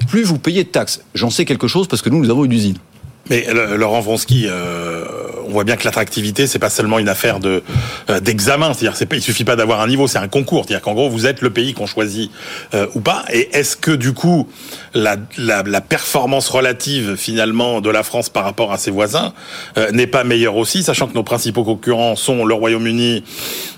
plus 0.09 0.23
vous 0.23 0.39
payez 0.39 0.65
de 0.65 0.69
taxes. 0.69 1.03
J'en 1.15 1.31
sais 1.31 1.45
quelque 1.45 1.67
chose 1.67 1.89
parce 1.89 2.01
que 2.01 2.09
nous, 2.09 2.21
nous 2.21 2.31
avons 2.31 2.45
une 2.45 2.53
usine. 2.53 2.79
Mais 3.29 3.47
Laurent 3.77 4.01
Vronsky, 4.01 4.47
euh, 4.47 5.05
on 5.47 5.51
voit 5.51 5.65
bien 5.65 5.77
que 5.77 5.85
l'attractivité, 5.85 6.47
c'est 6.47 6.61
pas 6.61 6.71
seulement 6.71 6.99
une 6.99 7.09
affaire 7.09 7.41
de 7.41 7.63
euh, 8.09 8.21
d'examen. 8.21 8.73
C'est-à-dire, 8.73 8.97
c'est 8.97 9.07
pas, 9.07 9.17
il 9.17 9.23
suffit 9.23 9.45
pas 9.45 9.57
d'avoir 9.57 9.81
un 9.81 9.89
niveau, 9.89 10.07
c'est 10.07 10.19
un 10.19 10.29
concours. 10.29 10.65
C'est-à-dire 10.65 10.83
qu'en 10.83 10.95
gros, 10.95 11.11
vous 11.11 11.27
êtes 11.27 11.43
le 11.43 11.51
pays 11.51 11.75
qu'on 11.75 11.87
choisit 11.87 12.31
euh, 12.75 12.87
ou 12.95 13.01
pas. 13.01 13.25
Et 13.33 13.49
est-ce 13.53 13.77
que 13.77 13.91
du 13.91 14.13
coup, 14.13 14.49
la, 14.95 15.17
performance 15.81 16.49
relative 16.49 17.17
finalement 17.17 17.81
de 17.81 17.91
la 17.91 18.03
France 18.03 18.29
par 18.29 18.45
rapport 18.45 18.73
à 18.73 18.79
ses 18.79 18.91
voisins 18.91 19.33
n'est 19.93 20.07
pas 20.07 20.25
meilleure 20.25 20.57
aussi, 20.57 20.83
sachant 20.83 21.07
que 21.07 21.15
nos 21.15 21.23
principaux 21.23 21.65
concurrents 21.65 22.17
sont 22.17 22.45
le 22.45 22.55
Royaume-Uni, 22.55 23.23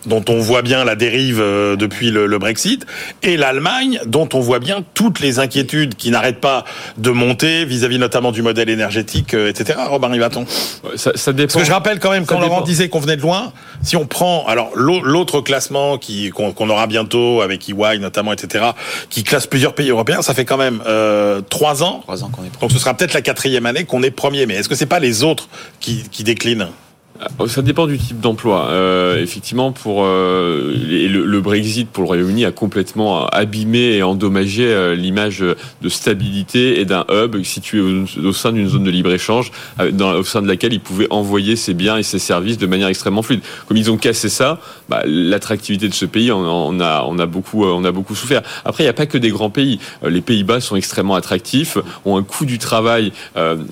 dont 0.07 0.25
on 0.29 0.39
voit 0.39 0.63
bien 0.63 0.85
la 0.85 0.97
dérive 0.97 1.39
depuis 1.39 2.11
le, 2.11 2.39
Brexit, 2.39 2.87
et 3.23 3.37
l'Allemagne, 3.37 4.01
dont 4.07 4.29
on 4.33 4.41
voit 4.41 4.59
bien 4.59 4.85
toutes 4.95 5.21
les 5.21 5.39
inquiétudes 5.39 5.97
qui 5.97 6.11
n'arrêtent 6.11 6.41
pas 6.41 6.65
de 6.97 7.11
monter 7.11 7.65
vis-à-dire 7.65 7.99
-vis 7.99 8.01
notamment 8.01 8.33
du 8.33 8.43
modèle 8.43 8.71
énergétique 8.71 9.35
etc. 9.47 9.79
Robin 9.89 10.09
Rivaton. 10.09 10.47
Ça, 10.97 11.13
ça, 11.15 11.33
dépend. 11.33 11.53
Parce 11.53 11.63
que 11.63 11.69
je 11.69 11.73
rappelle 11.73 11.99
quand 11.99 12.11
même, 12.11 12.27
quand 12.27 12.41
Laurent 12.41 12.63
disait 12.63 12.89
qu'on 12.89 13.01
venait 13.01 13.17
de 13.17 13.23
loin, 13.23 13.53
si 13.83 13.97
on 13.97 14.07
prend 14.07 14.47
alors 14.47 14.71
l'autre 14.75 15.41
classement 15.41 15.99
qui 15.99 16.31
qu'on 16.31 16.53
qu 16.53 16.63
aura 16.65 16.87
bientôt 16.87 17.41
avec 17.43 17.69
EY 17.69 17.99
notamment, 17.99 18.33
etc., 18.33 18.67
qui 19.11 19.23
classe 19.23 19.47
plusieurs 19.47 19.75
pays 19.75 19.91
européens, 19.91 20.23
ça 20.23 20.35
fait 20.35 20.45
quand 20.45 20.57
même 20.57 20.83
euh, 20.87 21.41
trois 21.41 21.83
ans. 21.83 22.01
Trois 22.03 22.25
ans 22.25 22.31
qu'on 22.31 22.45
est. 22.45 22.61
Donc 22.61 22.73
ce 22.73 22.79
sera 22.79 22.95
peut-être 22.95 23.15
la 23.15 23.23
quatrième 23.23 23.67
année 23.67 23.85
qu'on 23.85 24.03
est 24.03 24.11
premier. 24.11 24.47
Mais 24.47 24.55
est-ce 24.55 24.69
que 24.69 24.75
c'est 24.75 24.87
pas 24.87 25.01
les 25.01 25.23
autres 25.23 25.49
qui, 25.81 26.05
qui 26.11 26.25
déclinent? 26.25 26.69
Ça 27.47 27.63
dépend 27.63 27.87
du 27.87 27.99
type 27.99 28.21
d'emploi. 28.21 28.69
Euh, 28.71 29.23
effectivement, 29.23 29.73
pour 29.73 30.05
euh, 30.05 30.73
le, 30.75 31.41
Brexit 31.41 31.89
pour 31.89 32.03
le 32.03 32.09
Royaume-Uni 32.09 32.45
a 32.45 32.53
complètement 32.53 33.27
abîmé 33.27 33.97
et 33.97 34.03
endommagé 34.03 34.65
euh, 34.67 34.95
l'image 34.95 35.41
de 35.41 35.89
stabilité 35.89 36.81
et 36.81 36.85
d'un 36.85 37.05
hub 37.11 37.43
situé 37.43 37.81
au, 37.81 38.33
sein 38.33 38.53
d'une 38.53 38.69
zone 38.69 38.85
de 38.85 38.91
libre 38.91 39.13
échange, 39.13 39.51
au 39.81 40.23
sein 40.23 40.43
de 40.43 40.49
laquelle 40.49 40.73
ils 40.73 40.81
pouvaient 40.81 41.09
envoyer 41.11 41.57
ses 41.57 41.75
biens 41.75 41.97
et 41.97 42.03
ses 42.03 42.19
services 42.19 42.59
de 42.59 42.67
manière 42.67 42.89
extrêmement 42.89 43.23
fluide. 43.23 43.41
Comme 43.67 43.77
ils 43.77 43.91
ont 43.91 43.97
cassé 43.97 44.29
ça, 44.29 44.61
bah, 44.89 45.03
l'attractivité 45.05 45.89
de 45.89 45.95
ce 45.95 46.05
pays, 46.05 46.31
on, 46.31 46.81
a, 46.81 47.05
on 47.07 47.19
a 47.19 47.27
beaucoup, 47.27 47.65
on 47.65 47.85
a 47.85 47.93
beaucoup 47.93 48.15
souffert. 48.15 48.43
Après, 48.65 48.85
il 48.85 48.87
n'y 48.87 48.91
a 48.91 48.95
pas 48.95 49.07
que 49.07 49.19
des 49.19 49.31
grands 49.31 49.51
pays. 49.51 49.81
Les 50.07 50.21
Pays-Bas 50.21 50.61
sont 50.61 50.77
extrêmement 50.77 51.15
attractifs, 51.15 51.79
ont 52.05 52.17
un 52.17 52.23
coût 52.23 52.45
du 52.45 52.59
travail, 52.59 53.13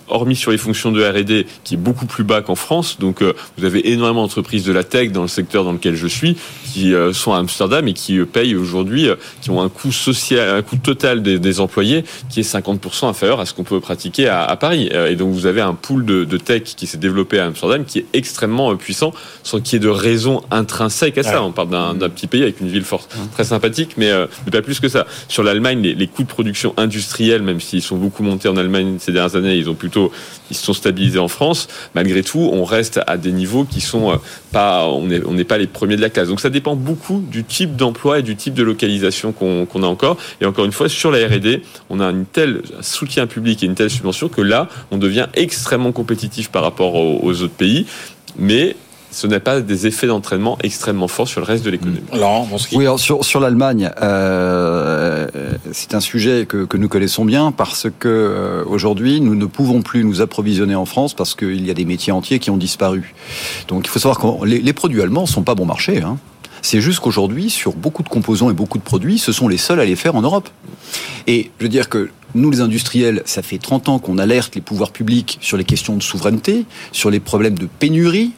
hormis 0.08 0.36
sur 0.36 0.50
les 0.50 0.58
fonctions 0.58 0.92
de 0.92 1.04
R&D, 1.04 1.46
qui 1.64 1.74
est 1.74 1.78
beaucoup 1.78 2.06
plus 2.06 2.24
bas 2.24 2.42
qu'en 2.42 2.54
France. 2.54 2.98
Donc 2.98 3.22
vous 3.58 3.64
avez 3.64 3.90
énormément 3.90 4.22
d'entreprises 4.22 4.64
de 4.64 4.72
la 4.72 4.84
tech 4.84 5.12
dans 5.12 5.22
le 5.22 5.28
secteur 5.28 5.64
dans 5.64 5.72
lequel 5.72 5.96
je 5.96 6.06
suis 6.06 6.36
qui 6.72 6.94
euh, 6.94 7.12
sont 7.12 7.32
à 7.32 7.38
Amsterdam 7.38 7.86
et 7.88 7.94
qui 7.94 8.18
euh, 8.18 8.26
payent 8.26 8.54
aujourd'hui, 8.54 9.08
euh, 9.08 9.16
qui 9.40 9.50
ont 9.50 9.62
un 9.62 9.68
coût 9.68 9.92
social, 9.92 10.56
un 10.56 10.62
coût 10.62 10.76
total 10.76 11.22
des, 11.22 11.60
employés 11.60 12.04
qui 12.28 12.40
est 12.40 12.54
50% 12.54 13.08
inférieur 13.08 13.40
à 13.40 13.46
ce 13.46 13.54
qu'on 13.54 13.64
peut 13.64 13.80
pratiquer 13.80 14.28
à, 14.28 14.54
Paris. 14.56 14.90
Et 15.08 15.16
donc 15.16 15.32
vous 15.32 15.46
avez 15.46 15.62
un 15.62 15.72
pool 15.72 16.04
de, 16.04 16.36
tech 16.36 16.64
qui 16.64 16.86
s'est 16.86 16.98
développé 16.98 17.38
à 17.38 17.46
Amsterdam 17.46 17.84
qui 17.84 18.00
est 18.00 18.06
extrêmement 18.12 18.76
puissant, 18.76 19.12
sans 19.42 19.60
qu'il 19.60 19.74
y 19.74 19.76
ait 19.76 19.84
de 19.84 19.88
raison 19.88 20.42
intrinsèque 20.50 21.16
à 21.18 21.22
ça. 21.22 21.42
On 21.42 21.52
parle 21.52 21.70
d'un 21.70 22.08
petit 22.10 22.26
pays 22.26 22.42
avec 22.42 22.60
une 22.60 22.68
ville 22.68 22.84
forte, 22.84 23.16
très 23.32 23.44
sympathique, 23.44 23.92
mais, 23.96 24.10
pas 24.50 24.60
plus 24.60 24.80
que 24.80 24.88
ça. 24.88 25.06
Sur 25.28 25.42
l'Allemagne, 25.42 25.80
les, 25.80 25.94
les 25.94 26.06
coûts 26.08 26.24
de 26.24 26.28
production 26.28 26.74
industrielle, 26.76 27.42
même 27.42 27.60
s'ils 27.60 27.82
sont 27.82 27.96
beaucoup 27.96 28.22
montés 28.22 28.48
en 28.48 28.56
Allemagne 28.56 28.96
ces 28.98 29.12
dernières 29.12 29.36
années, 29.36 29.56
ils 29.56 29.70
ont 29.70 29.74
plutôt, 29.74 30.12
ils 30.50 30.56
se 30.56 30.64
sont 30.64 30.74
stabilisés 30.74 31.18
en 31.18 31.28
France. 31.28 31.68
Malgré 31.94 32.22
tout, 32.22 32.50
on 32.52 32.64
reste 32.64 33.00
à 33.06 33.16
des 33.16 33.25
niveaux 33.32 33.64
qui 33.64 33.80
sont 33.80 34.10
euh, 34.10 34.16
pas, 34.52 34.86
on 34.86 35.06
n'est 35.06 35.44
pas 35.44 35.58
les 35.58 35.66
premiers 35.66 35.96
de 35.96 36.00
la 36.00 36.10
classe. 36.10 36.28
Donc 36.28 36.40
ça 36.40 36.50
dépend 36.50 36.76
beaucoup 36.76 37.22
du 37.30 37.44
type 37.44 37.76
d'emploi 37.76 38.20
et 38.20 38.22
du 38.22 38.36
type 38.36 38.54
de 38.54 38.62
localisation 38.62 39.32
qu'on 39.32 39.82
a 39.82 39.86
encore. 39.86 40.16
Et 40.40 40.46
encore 40.46 40.64
une 40.64 40.72
fois, 40.72 40.88
sur 40.88 41.10
la 41.10 41.26
R&D, 41.26 41.62
on 41.90 42.00
a 42.00 42.10
une 42.10 42.26
telle 42.26 42.62
soutien 42.80 43.26
public 43.26 43.62
et 43.62 43.66
une 43.66 43.74
telle 43.74 43.90
subvention 43.90 44.28
que 44.28 44.40
là, 44.40 44.68
on 44.90 44.98
devient 44.98 45.26
extrêmement 45.34 45.92
compétitif 45.92 46.50
par 46.50 46.62
rapport 46.62 46.94
aux 46.94 47.42
autres 47.42 47.54
pays. 47.54 47.86
Mais 48.38 48.76
ce 49.16 49.26
n'est 49.26 49.40
pas 49.40 49.62
des 49.62 49.86
effets 49.86 50.06
d'entraînement 50.06 50.58
extrêmement 50.62 51.08
forts 51.08 51.26
sur 51.26 51.40
le 51.40 51.46
reste 51.46 51.64
de 51.64 51.70
l'économie. 51.70 52.02
Oui, 52.72 52.84
alors 52.84 53.00
sur, 53.00 53.24
sur 53.24 53.40
l'Allemagne, 53.40 53.90
euh, 54.02 55.26
c'est 55.72 55.94
un 55.94 56.00
sujet 56.00 56.44
que, 56.46 56.66
que, 56.66 56.76
nous 56.76 56.88
connaissons 56.88 57.24
bien 57.24 57.50
parce 57.50 57.86
que 57.98 58.08
euh, 58.08 58.62
aujourd'hui, 58.66 59.22
nous 59.22 59.34
ne 59.34 59.46
pouvons 59.46 59.80
plus 59.80 60.04
nous 60.04 60.20
approvisionner 60.20 60.74
en 60.74 60.84
France 60.84 61.14
parce 61.14 61.34
qu'il 61.34 61.66
y 61.66 61.70
a 61.70 61.74
des 61.74 61.86
métiers 61.86 62.12
entiers 62.12 62.38
qui 62.38 62.50
ont 62.50 62.58
disparu. 62.58 63.14
Donc 63.68 63.86
il 63.86 63.88
faut 63.88 63.98
savoir 63.98 64.18
que 64.18 64.44
les, 64.44 64.58
les 64.58 64.72
produits 64.74 65.00
allemands 65.00 65.24
sont 65.24 65.42
pas 65.42 65.54
bon 65.54 65.64
marché. 65.64 66.02
Hein. 66.02 66.18
C'est 66.60 66.82
juste 66.82 67.00
qu'aujourd'hui, 67.00 67.48
sur 67.48 67.72
beaucoup 67.72 68.02
de 68.02 68.10
composants 68.10 68.50
et 68.50 68.54
beaucoup 68.54 68.76
de 68.76 68.84
produits, 68.84 69.18
ce 69.18 69.32
sont 69.32 69.48
les 69.48 69.56
seuls 69.56 69.80
à 69.80 69.86
les 69.86 69.96
faire 69.96 70.14
en 70.14 70.20
Europe. 70.20 70.50
Et 71.26 71.50
je 71.58 71.64
veux 71.64 71.70
dire 71.70 71.88
que 71.88 72.10
nous, 72.34 72.50
les 72.50 72.60
industriels, 72.60 73.22
ça 73.24 73.40
fait 73.40 73.56
30 73.56 73.88
ans 73.88 73.98
qu'on 73.98 74.18
alerte 74.18 74.56
les 74.56 74.60
pouvoirs 74.60 74.90
publics 74.90 75.38
sur 75.40 75.56
les 75.56 75.64
questions 75.64 75.96
de 75.96 76.02
souveraineté, 76.02 76.66
sur 76.92 77.08
les 77.08 77.20
problèmes 77.20 77.58
de 77.58 77.66
pénurie, 77.66 78.32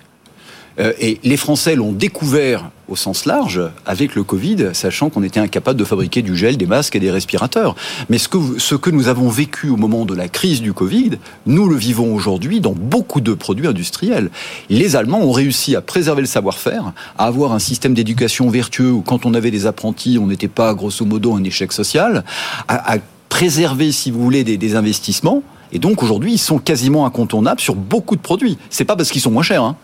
et 0.79 1.19
les 1.25 1.37
Français 1.37 1.75
l'ont 1.75 1.93
découvert 1.93 2.71
au 2.89 2.97
sens 2.97 3.27
large 3.27 3.61
avec 3.87 4.15
le 4.15 4.25
Covid, 4.25 4.71
sachant 4.73 5.11
qu'on 5.11 5.23
était 5.23 5.41
incapable 5.41 5.79
de 5.79 5.85
fabriquer 5.85 6.23
du 6.23 6.37
gel, 6.37 6.57
des 6.57 6.67
masques 6.67 6.97
et 6.97 7.01
des 7.01 7.11
respirateurs. 7.11 7.77
Mais 8.09 8.19
ce 8.19 8.29
que, 8.29 8.91
nous 8.91 9.09
avons 9.09 9.29
vécu 9.29 9.69
au 9.69 9.77
moment 9.77 10.05
de 10.05 10.15
la 10.15 10.29
crise 10.29 10.63
du 10.63 10.73
Covid, 10.73 11.13
nous 11.47 11.69
le 11.69 11.77
vivons 11.77 12.15
aujourd'hui 12.15 12.61
dans 12.61 12.73
beaucoup 12.73 13.21
de 13.21 13.35
produits 13.35 13.67
industriels. 13.67 14.31
Les 14.71 14.97
Allemands 14.97 15.21
ont 15.21 15.33
réussi 15.33 15.77
à 15.77 15.81
préserver 15.81 16.23
le 16.23 16.27
savoir-faire, 16.27 16.93
à 17.19 17.27
avoir 17.27 17.53
un 17.53 17.59
système 17.59 17.95
d'éducation 17.95 18.49
vertueux 18.49 18.91
où 18.91 19.03
quand 19.03 19.27
on 19.27 19.35
avait 19.35 19.51
des 19.51 19.67
apprentis, 19.67 20.19
on 20.21 20.27
n'était 20.27 20.49
pas 20.49 20.75
grosso 20.75 21.05
modo 21.05 21.35
un 21.35 21.45
échec 21.45 21.73
social, 21.73 22.25
à, 22.69 22.97
préserver, 23.29 23.93
si 23.93 24.11
vous 24.11 24.23
voulez, 24.23 24.43
des, 24.43 24.57
des 24.57 24.75
investissements. 24.75 25.43
Et 25.71 25.79
donc 25.79 26.03
aujourd'hui, 26.03 26.33
ils 26.33 26.39
sont 26.39 26.59
quasiment 26.59 27.05
incontournables 27.05 27.61
sur 27.61 27.75
beaucoup 27.75 28.17
de 28.17 28.23
produits. 28.23 28.57
C'est 28.71 28.87
pas 28.87 28.97
parce 28.97 29.11
qu'ils 29.11 29.21
sont 29.21 29.31
moins 29.31 29.43
chers. 29.43 29.63
Hein. 29.63 29.77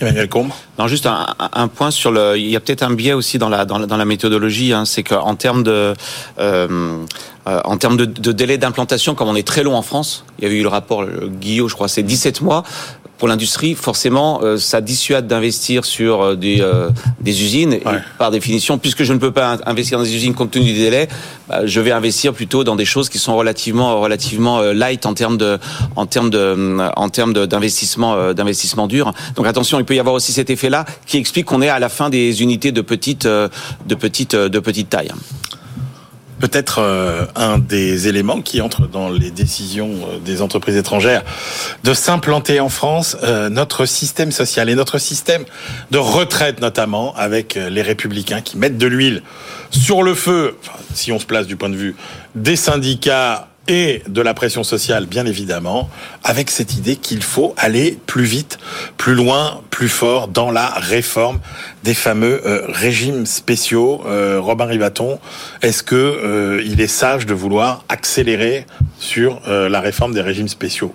Emmanuel 0.00 0.28
Combe 0.28 0.50
Non, 0.78 0.86
juste 0.86 1.06
un, 1.06 1.68
point 1.68 1.90
sur 1.90 2.10
le. 2.10 2.38
Il 2.38 2.48
y 2.48 2.56
a 2.56 2.60
peut-être 2.60 2.82
un 2.82 2.92
biais 2.92 3.12
aussi 3.12 3.38
dans 3.38 3.48
la 3.48 3.64
dans 3.64 3.78
la, 3.78 4.04
méthodologie. 4.04 4.72
Hein, 4.72 4.84
c'est 4.84 5.02
qu'en 5.02 5.34
termes 5.34 5.62
de 5.62 5.94
euh, 6.38 7.04
euh, 7.46 7.60
en 7.64 7.76
termes 7.76 7.96
de, 7.96 8.04
de 8.04 8.32
délai 8.32 8.58
d'implantation, 8.58 9.14
comme 9.14 9.28
on 9.28 9.36
est 9.36 9.46
très 9.46 9.62
long 9.62 9.74
en 9.74 9.82
France, 9.82 10.24
il 10.38 10.44
y 10.44 10.46
avait 10.46 10.56
eu 10.56 10.62
le 10.62 10.68
rapport 10.68 11.04
Guillaume, 11.06 11.68
je 11.68 11.74
crois, 11.74 11.88
c'est 11.88 12.02
17 12.02 12.42
mois 12.42 12.64
pour 13.20 13.28
l'industrie, 13.28 13.74
forcément, 13.74 14.40
euh, 14.42 14.56
ça 14.56 14.80
dissuade 14.80 15.26
d'investir 15.26 15.84
sur 15.84 16.22
euh, 16.22 16.36
des, 16.36 16.62
euh, 16.62 16.88
des 17.20 17.42
usines. 17.42 17.74
Et 17.74 17.82
par 18.18 18.30
définition, 18.30 18.78
puisque 18.78 19.04
je 19.04 19.12
ne 19.12 19.18
peux 19.18 19.30
pas 19.30 19.58
investir 19.66 19.98
dans 19.98 20.04
des 20.04 20.16
usines 20.16 20.32
compte 20.32 20.50
tenu 20.50 20.64
du 20.64 20.72
délai, 20.72 21.06
bah, 21.46 21.66
je 21.66 21.80
vais 21.80 21.92
investir 21.92 22.32
plutôt 22.32 22.64
dans 22.64 22.76
des 22.76 22.86
choses 22.86 23.10
qui 23.10 23.18
sont 23.18 23.36
relativement 23.36 24.00
relativement 24.00 24.62
light 24.72 25.04
en 25.04 25.12
termes 25.12 25.36
de 25.36 25.58
en 25.96 26.06
termes 26.06 26.30
de 26.30 26.78
en 26.96 27.08
termes 27.10 27.34
d'investissement 27.34 28.32
d'investissement 28.32 28.86
dur. 28.86 29.12
Donc 29.36 29.46
attention, 29.46 29.78
il 29.78 29.84
peut 29.84 29.94
y 29.94 30.00
avoir 30.00 30.14
aussi 30.14 30.32
cet 30.32 30.48
effet-là 30.48 30.86
qui 31.06 31.18
explique 31.18 31.44
qu'on 31.44 31.60
est 31.60 31.68
à 31.68 31.78
la 31.78 31.90
fin 31.90 32.08
des 32.08 32.42
unités 32.42 32.72
de 32.72 32.80
petite 32.80 33.26
de 33.26 33.94
petite 33.94 34.34
de 34.34 34.58
petite 34.60 34.88
taille 34.88 35.12
peut-être 36.40 36.80
euh, 36.80 37.26
un 37.36 37.58
des 37.58 38.08
éléments 38.08 38.40
qui 38.40 38.60
entre 38.60 38.88
dans 38.88 39.10
les 39.10 39.30
décisions 39.30 39.90
euh, 39.90 40.18
des 40.18 40.42
entreprises 40.42 40.76
étrangères 40.76 41.22
de 41.84 41.94
s'implanter 41.94 42.58
en 42.58 42.68
France, 42.68 43.16
euh, 43.22 43.48
notre 43.48 43.84
système 43.84 44.32
social 44.32 44.68
et 44.68 44.74
notre 44.74 44.98
système 44.98 45.44
de 45.90 45.98
retraite 45.98 46.60
notamment, 46.60 47.14
avec 47.14 47.54
les 47.54 47.82
républicains 47.82 48.40
qui 48.40 48.56
mettent 48.56 48.78
de 48.78 48.86
l'huile 48.86 49.22
sur 49.70 50.02
le 50.02 50.14
feu, 50.14 50.56
si 50.94 51.12
on 51.12 51.18
se 51.18 51.26
place 51.26 51.46
du 51.46 51.56
point 51.56 51.68
de 51.68 51.76
vue 51.76 51.94
des 52.34 52.56
syndicats 52.56 53.49
et 53.70 54.02
de 54.08 54.20
la 54.20 54.34
pression 54.34 54.64
sociale, 54.64 55.06
bien 55.06 55.26
évidemment, 55.26 55.88
avec 56.24 56.50
cette 56.50 56.74
idée 56.74 56.96
qu'il 56.96 57.22
faut 57.22 57.54
aller 57.56 57.96
plus 58.06 58.24
vite, 58.24 58.58
plus 58.96 59.14
loin, 59.14 59.62
plus 59.70 59.88
fort 59.88 60.26
dans 60.26 60.50
la 60.50 60.66
réforme 60.66 61.38
des 61.84 61.94
fameux 61.94 62.42
euh, 62.44 62.62
régimes 62.66 63.26
spéciaux. 63.26 64.02
Euh, 64.06 64.40
Robin 64.40 64.64
Rivaton, 64.64 65.20
est-ce 65.62 65.84
que 65.84 65.94
euh, 65.94 66.60
il 66.66 66.80
est 66.80 66.88
sage 66.88 67.26
de 67.26 67.34
vouloir 67.34 67.84
accélérer 67.88 68.66
sur 68.98 69.40
la 69.46 69.80
réforme 69.80 70.14
des 70.14 70.20
régimes 70.20 70.48
spéciaux? 70.48 70.92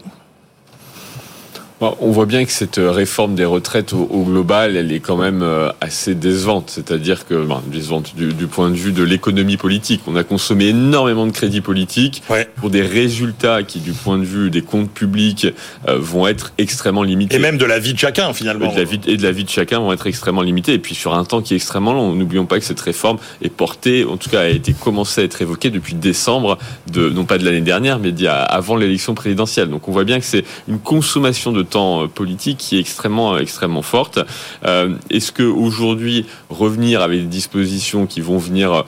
On 1.81 2.11
voit 2.11 2.25
bien 2.25 2.45
que 2.45 2.51
cette 2.51 2.79
réforme 2.81 3.35
des 3.35 3.45
retraites 3.45 3.93
au, 3.93 4.23
global, 4.23 4.77
elle 4.77 4.91
est 4.91 5.01
quand 5.01 5.17
même 5.17 5.41
euh, 5.41 5.69
assez 5.81 6.15
décevante. 6.15 6.69
C'est-à-dire 6.69 7.27
que, 7.27 7.45
décevante 7.67 8.15
du, 8.15 8.47
point 8.47 8.69
de 8.69 8.75
vue 8.75 8.93
de 8.93 9.03
l'économie 9.03 9.57
politique. 9.57 10.01
On 10.07 10.15
a 10.15 10.23
consommé 10.23 10.67
énormément 10.67 11.25
de 11.25 11.31
crédits 11.31 11.61
politiques 11.61 12.23
pour 12.55 12.69
des 12.69 12.81
résultats 12.81 13.63
qui, 13.63 13.79
du 13.79 13.91
point 13.91 14.17
de 14.17 14.23
vue 14.23 14.49
des 14.49 14.61
comptes 14.61 14.89
publics, 14.89 15.47
euh, 15.87 15.97
vont 15.99 16.27
être 16.27 16.53
extrêmement 16.57 17.03
limités. 17.03 17.35
Et 17.35 17.39
même 17.39 17.57
de 17.57 17.65
la 17.65 17.79
vie 17.79 17.93
de 17.93 17.99
chacun, 17.99 18.33
finalement. 18.33 18.71
Et 18.71 18.73
de, 18.73 18.79
la 18.79 18.83
vie, 18.85 18.99
et 19.07 19.17
de 19.17 19.23
la 19.23 19.31
vie 19.31 19.43
de 19.43 19.49
chacun 19.49 19.79
vont 19.79 19.91
être 19.91 20.07
extrêmement 20.07 20.43
limités. 20.43 20.73
Et 20.73 20.79
puis 20.79 20.95
sur 20.95 21.13
un 21.13 21.25
temps 21.25 21.41
qui 21.41 21.53
est 21.53 21.57
extrêmement 21.57 21.93
long. 21.93 22.15
N'oublions 22.15 22.45
pas 22.45 22.57
que 22.57 22.65
cette 22.65 22.79
réforme 22.79 23.17
est 23.41 23.49
portée, 23.49 24.05
en 24.05 24.17
tout 24.17 24.29
cas 24.29 24.41
a 24.41 24.47
été 24.47 24.73
commencée 24.73 25.21
à 25.21 25.23
être 25.25 25.41
évoquée 25.41 25.71
depuis 25.71 25.93
décembre, 25.93 26.57
de, 26.91 27.09
non 27.09 27.25
pas 27.25 27.37
de 27.37 27.43
l'année 27.43 27.61
dernière, 27.61 27.99
mais 27.99 28.13
avant 28.27 28.77
l'élection 28.77 29.13
présidentielle. 29.13 29.69
Donc 29.69 29.87
on 29.89 29.91
voit 29.91 30.05
bien 30.05 30.19
que 30.19 30.25
c'est 30.25 30.45
une 30.67 30.79
consommation 30.79 31.51
de 31.51 31.64
temps 31.65 32.03
euh, 32.03 32.07
politique 32.07 32.57
qui 32.57 32.77
est 32.77 32.79
extrêmement, 32.79 33.35
euh, 33.35 33.39
extrêmement 33.39 33.81
forte. 33.81 34.19
Euh, 34.65 34.95
est-ce 35.09 35.31
que 35.31 35.43
aujourd'hui 35.43 36.25
revenir 36.49 37.01
avec 37.01 37.21
des 37.21 37.27
dispositions 37.27 38.05
qui 38.05 38.21
vont 38.21 38.37
venir 38.37 38.85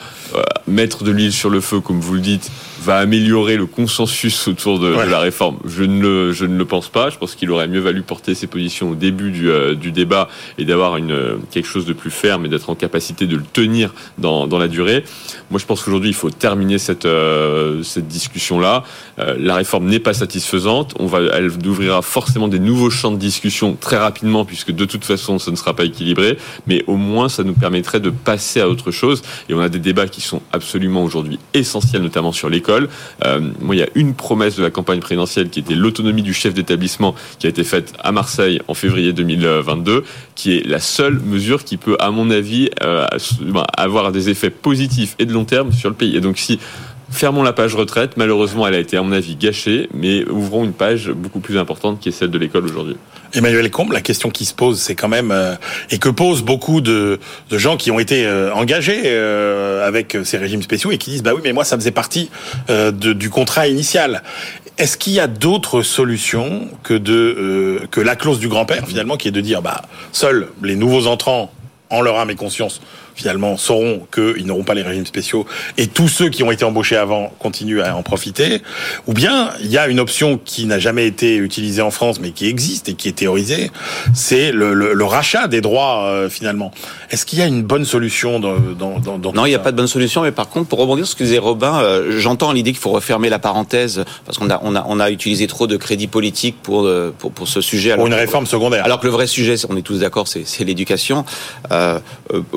mettre 0.67 1.03
de 1.03 1.11
l'huile 1.11 1.31
sur 1.31 1.49
le 1.49 1.61
feu, 1.61 1.79
comme 1.79 1.99
vous 1.99 2.13
le 2.13 2.21
dites, 2.21 2.51
va 2.81 2.97
améliorer 2.97 3.57
le 3.57 3.65
consensus 3.65 4.47
autour 4.47 4.79
de, 4.79 4.87
la 4.87 5.19
réforme 5.19 5.57
Je 5.65 5.83
ne 5.83 6.01
le, 6.01 6.31
je 6.31 6.45
ne 6.45 6.57
le 6.57 6.65
pense 6.65 6.89
pas. 6.89 7.09
Je 7.09 7.17
pense 7.17 7.35
qu'il 7.35 7.51
aurait 7.51 7.67
mieux 7.67 7.79
valu 7.79 8.01
porter 8.01 8.35
ses 8.35 8.47
positions 8.47 8.91
au 8.91 8.95
début 8.95 9.31
du, 9.31 9.49
du 9.75 9.91
débat 9.91 10.29
et 10.57 10.65
d'avoir 10.65 10.97
une 10.97 11.37
quelque 11.51 11.67
chose 11.67 11.85
de 11.85 11.93
plus 11.93 12.11
ferme 12.11 12.45
et 12.45 12.49
d'être 12.49 12.69
en 12.69 12.75
capacité 12.75 13.27
de 13.27 13.35
le 13.35 13.43
tenir 13.43 13.93
dans, 14.17 14.47
dans 14.47 14.57
la 14.57 14.67
durée. 14.67 15.03
Moi, 15.51 15.59
je 15.59 15.65
pense 15.65 15.83
qu'aujourd'hui, 15.83 16.09
il 16.09 16.15
faut 16.15 16.29
terminer 16.29 16.77
cette, 16.77 17.07
cette 17.83 18.07
discussion-là. 18.07 18.83
la 19.17 19.55
réforme 19.55 19.87
n'est 19.87 19.99
pas 19.99 20.13
satisfaisante. 20.13 20.93
On 20.99 21.05
va, 21.05 21.19
elle 21.33 21.51
ouvrira 21.65 22.01
forcément 22.01 22.47
des 22.47 22.59
nouveaux 22.59 22.89
champs 22.89 23.11
de 23.11 23.17
discussion 23.17 23.77
très 23.79 23.97
rapidement, 23.97 24.45
puisque 24.45 24.71
de 24.71 24.85
toute 24.85 25.05
façon, 25.05 25.39
ce 25.39 25.51
ne 25.51 25.55
sera 25.55 25.75
pas 25.75 25.85
équilibré, 25.85 26.37
mais 26.65 26.83
au 26.87 26.95
moins, 26.95 27.29
ça 27.29 27.43
nous 27.43 27.53
permettrait 27.53 27.99
de 27.99 28.09
passer 28.09 28.61
à 28.61 28.69
autre 28.69 28.91
chose. 28.91 29.21
Et 29.49 29.53
on 29.53 29.59
a 29.59 29.69
des 29.69 29.79
débats 29.79 30.07
qui 30.07 30.21
sont 30.21 30.41
absolument 30.51 31.03
aujourd'hui 31.03 31.39
essentiels, 31.53 32.01
notamment 32.01 32.31
sur 32.31 32.49
Euh, 32.69 33.51
il 33.71 33.77
y 33.77 33.83
a 33.83 33.87
une 33.95 34.13
promesse 34.13 34.55
de 34.57 34.63
la 34.63 34.69
campagne 34.69 34.99
présidentielle 34.99 35.49
qui 35.49 35.59
était 35.59 35.75
l'autonomie 35.75 36.21
du 36.21 36.33
chef 36.33 36.53
d'établissement, 36.53 37.15
qui 37.39 37.47
a 37.47 37.49
été 37.49 37.63
faite 37.63 37.93
à 37.99 38.11
Marseille 38.11 38.61
en 38.67 38.73
février 38.73 39.13
2022, 39.13 40.03
qui 40.35 40.57
est 40.57 40.65
la 40.65 40.79
seule 40.79 41.19
mesure 41.19 41.63
qui 41.63 41.77
peut, 41.77 41.97
à 41.99 42.11
mon 42.11 42.29
avis, 42.29 42.69
euh, 42.83 43.05
avoir 43.77 44.11
des 44.11 44.29
effets 44.29 44.49
positifs 44.49 45.15
et 45.19 45.25
de 45.25 45.33
long 45.33 45.45
terme 45.45 45.71
sur 45.71 45.89
le 45.89 45.95
pays. 45.95 46.19
Donc, 46.21 46.37
si 46.37 46.59
fermons 47.09 47.43
la 47.43 47.53
page 47.53 47.75
retraite. 47.75 48.17
Malheureusement, 48.17 48.67
elle 48.67 48.75
a 48.75 48.79
été, 48.79 48.97
à 48.97 49.01
mon 49.01 49.11
avis, 49.11 49.35
gâchée, 49.35 49.89
mais 49.93 50.27
ouvrons 50.29 50.63
une 50.63 50.73
page 50.73 51.09
beaucoup 51.09 51.39
plus 51.39 51.57
importante 51.57 51.99
qui 51.99 52.09
est 52.09 52.11
celle 52.11 52.31
de 52.31 52.37
l'école 52.37 52.65
aujourd'hui. 52.65 52.97
Emmanuel 53.33 53.69
Combe, 53.71 53.91
la 53.91 54.01
question 54.01 54.29
qui 54.29 54.45
se 54.45 54.53
pose, 54.53 54.79
c'est 54.79 54.95
quand 54.95 55.07
même 55.07 55.31
euh, 55.31 55.55
et 55.91 55.97
que 55.97 56.09
posent 56.09 56.43
beaucoup 56.43 56.81
de, 56.81 57.19
gens 57.51 57.77
qui 57.77 57.91
ont 57.91 57.99
été 57.99 58.25
euh, 58.25 58.53
engagés 58.53 59.01
euh, 59.05 59.85
avec 59.87 60.17
ces 60.23 60.37
régimes 60.37 60.61
spéciaux 60.61 60.91
et 60.91 60.97
qui 60.97 61.11
disent 61.11 61.23
bah 61.23 61.33
oui 61.35 61.41
mais 61.43 61.53
moi 61.53 61.63
ça 61.63 61.75
faisait 61.75 61.91
partie 61.91 62.29
du 62.69 63.29
contrat 63.29 63.67
initial. 63.67 64.23
Est-ce 64.77 64.97
qu'il 64.97 65.13
y 65.13 65.19
a 65.19 65.27
d'autres 65.27 65.81
solutions 65.81 66.69
que 66.83 66.93
de 66.93 67.81
que 67.91 67.99
la 67.99 68.15
clause 68.15 68.39
du 68.39 68.47
grand-père 68.47 68.87
finalement 68.87 69.17
qui 69.17 69.27
est 69.27 69.31
de 69.31 69.41
dire 69.41 69.61
bah 69.61 69.81
seuls 70.11 70.49
les 70.63 70.75
nouveaux 70.75 71.07
entrants 71.07 71.51
en 71.89 72.01
leur 72.01 72.17
âme 72.17 72.29
et 72.29 72.35
conscience 72.35 72.81
finalement 73.17 73.57
sauront 73.57 74.07
qu'ils 74.13 74.45
n'auront 74.45 74.63
pas 74.63 74.75
les 74.75 74.83
régimes 74.83 75.05
spéciaux 75.05 75.45
et 75.77 75.87
tous 75.87 76.07
ceux 76.07 76.29
qui 76.29 76.43
ont 76.43 76.51
été 76.51 76.63
embauchés 76.63 76.95
avant 76.95 77.33
continuent 77.39 77.81
à 77.81 77.95
en 77.95 78.03
profiter, 78.03 78.61
ou 79.07 79.13
bien 79.13 79.49
il 79.59 79.67
y 79.67 79.77
a 79.77 79.87
une 79.87 79.99
option 79.99 80.39
qui 80.43 80.65
n'a 80.65 80.79
jamais 80.79 81.07
été 81.07 81.35
utilisée 81.35 81.81
en 81.81 81.91
France 81.91 82.19
mais 82.21 82.31
qui 82.31 82.47
existe 82.47 82.89
et 82.89 82.93
qui 82.93 83.09
est 83.09 83.13
théorisée, 83.13 83.71
c'est 84.13 84.51
le, 84.51 84.73
le, 84.73 85.05
rachat 85.05 85.47
des 85.47 85.61
droits 85.61 86.05
euh, 86.05 86.29
finalement. 86.29 86.71
Est-ce 87.09 87.25
qu'il 87.25 87.39
y 87.39 87.41
a 87.41 87.47
une 87.47 87.63
bonne 87.63 87.85
solution 87.85 88.39
dans, 88.39 88.57
dans, 88.77 88.99
dans, 88.99 89.33
Non, 89.33 89.45
il 89.45 89.49
n'y 89.49 89.55
a 89.55 89.59
pas 89.59 89.71
de 89.71 89.77
bonne 89.77 89.87
solution, 89.87 90.21
mais 90.21 90.31
par 90.31 90.49
contre, 90.49 90.67
pour 90.67 90.79
rebondir 90.79 91.05
sur 91.05 91.13
ce 91.13 91.15
que 91.17 91.23
disait 91.23 91.37
Robin, 91.37 91.79
euh, 91.81 92.19
j'entends 92.19 92.51
l'idée 92.51 92.71
qu'il 92.71 92.79
faut 92.79 92.91
refermer 92.91 93.29
la 93.29 93.39
parenthèse 93.39 94.03
parce 94.25 94.37
qu'on 94.37 94.49
a, 94.49 94.59
on 94.63 94.75
a, 94.75 94.85
on 94.87 94.99
a 94.99 95.09
utilisé 95.09 95.47
trop 95.47 95.65
de 95.65 95.77
crédits 95.77 96.07
politiques 96.07 96.57
pour, 96.61 96.85
euh, 96.85 97.13
pour, 97.17 97.31
pour 97.31 97.47
ce 97.47 97.61
sujet. 97.61 97.91
Alors, 97.91 98.05
pour 98.05 98.13
une 98.13 98.19
réforme 98.19 98.45
secondaire. 98.45 98.85
Alors 98.85 98.99
que 98.99 99.07
le 99.07 99.13
vrai 99.13 99.27
sujet, 99.27 99.55
on 99.69 99.77
est 99.77 99.81
tous 99.81 99.99
d'accord, 99.99 100.27
c'est 100.27 100.63
l'éducation. 100.63 101.25
Euh, 101.71 101.99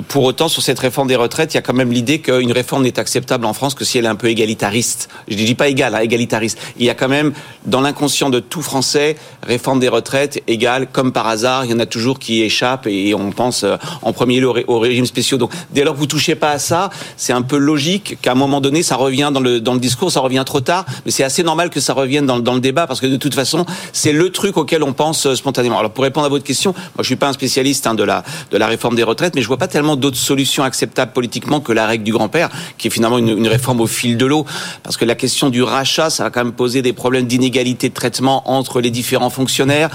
pour 0.09 0.25
autant, 0.25 0.49
sur 0.51 0.63
cette 0.63 0.79
réforme 0.79 1.09
des 1.09 1.17
retraites, 1.17 1.55
il 1.55 1.57
y 1.57 1.59
a 1.59 1.63
quand 1.63 1.75
même 1.75 1.93
l'idée 1.93 2.19
qu'une 2.19 2.53
réforme 2.53 2.83
n'est 2.83 2.99
acceptable 2.99 3.47
en 3.47 3.53
France 3.53 3.75
que 3.75 3.85
si 3.85 3.99
elle 3.99 4.05
est 4.05 4.09
un 4.09 4.15
peu 4.15 4.29
égalitariste. 4.29 5.09
Je 5.29 5.35
ne 5.35 5.45
dis 5.45 5.55
pas 5.55 5.69
égal, 5.69 5.95
hein, 5.95 6.01
égalitariste. 6.01 6.59
Il 6.79 6.85
y 6.85 6.91
a 6.91 6.95
quand 6.95 7.09
même, 7.09 7.33
dans 7.67 7.81
l'inconscient 7.81 8.31
de 8.31 8.41
tout 8.41 8.63
Français, 8.63 9.17
réforme 9.43 9.81
des 9.81 9.89
retraites 9.89 10.43
égale, 10.47 10.87
comme 10.93 11.13
par 11.13 11.27
hasard, 11.27 11.65
il 11.65 11.71
y 11.71 11.75
en 11.75 11.79
a 11.79 11.87
toujours 11.87 12.19
qui 12.19 12.43
échappent 12.43 12.87
et 12.87 13.15
on 13.15 13.31
pense 13.33 13.65
euh, 13.65 13.77
en 14.03 14.13
premier 14.13 14.41
lieu 14.41 14.51
aux 14.67 14.79
régimes 14.79 15.07
spéciaux. 15.07 15.39
Donc, 15.39 15.53
dès 15.71 15.85
lors 15.85 15.95
que 15.95 16.01
vous 16.01 16.07
touchez 16.07 16.35
pas 16.35 16.51
à 16.51 16.59
ça, 16.59 16.91
c'est 17.17 17.33
un 17.33 17.43
peu 17.43 17.57
logique 17.57 18.19
qu'à 18.21 18.33
un 18.33 18.37
moment 18.37 18.61
donné, 18.61 18.83
ça 18.83 18.97
revient 18.97 19.31
dans 19.33 19.41
le, 19.41 19.61
discours, 19.79 20.11
ça 20.13 20.21
revient 20.21 20.43
trop 20.45 20.61
tard, 20.61 20.85
mais 21.05 21.11
c'est 21.11 21.25
assez 21.25 21.43
normal 21.43 21.71
que 21.71 21.81
ça 21.81 21.95
revienne 21.95 22.27
dans, 22.27 22.55
le 22.55 22.61
débat 22.61 22.87
parce 22.87 23.01
que 23.01 23.07
de 23.07 23.17
toute 23.17 23.35
façon, 23.35 23.65
c'est 23.93 24.13
le 24.13 24.31
truc 24.31 24.57
auquel 24.57 24.83
on 24.83 24.93
pense 24.93 25.27
euh, 25.27 25.35
spontanément. 25.35 25.79
Alors, 25.79 25.93
pour 25.93 26.05
répondre 26.05 26.27
à 26.27 26.29
votre 26.29 26.45
question, 26.45 26.73
moi, 26.73 27.03
je 27.03 27.05
suis 27.05 27.17
pas 27.17 27.29
un 27.29 27.33
spécialiste 27.33 27.87
hein, 27.87 27.95
de 27.95 28.03
la 28.03 28.25
de 28.51 28.59
la 28.59 28.67
réforme 28.67 28.97
des 28.97 29.03
retraites, 29.03 29.35
mais 29.35 29.43
je 29.43 29.47
vois 29.47 29.57
pas 29.57 29.69
tellement 29.69 29.97
d'autres 29.97 30.17
solutions 30.17 30.40
acceptable 30.65 31.13
politiquement 31.13 31.61
que 31.61 31.73
la 31.73 31.87
règle 31.87 32.05
du 32.05 32.13
grand-père, 32.13 32.49
qui 32.79 32.89
est 32.89 32.91
finalement 32.91 33.19
une, 33.19 33.49
réforme 33.49 33.81
au 33.81 33.87
fil 33.87 34.17
de 34.17 34.27
l'eau. 34.27 34.47
Parce 34.83 34.97
que 34.97 35.05
la 35.05 35.15
question 35.15 35.51
du 35.51 35.63
rachat, 35.63 36.11
ça 36.11 36.25
va 36.25 36.31
quand 36.31 36.45
même 36.45 36.53
poser 36.53 36.83
des 36.83 36.93
problèmes 36.93 37.27
d'inégalité 37.27 37.89
de 37.89 37.95
traitement 37.95 38.51
entre 38.51 38.81
les 38.81 38.91
différents 38.91 39.31
fonctionnaires. 39.31 39.91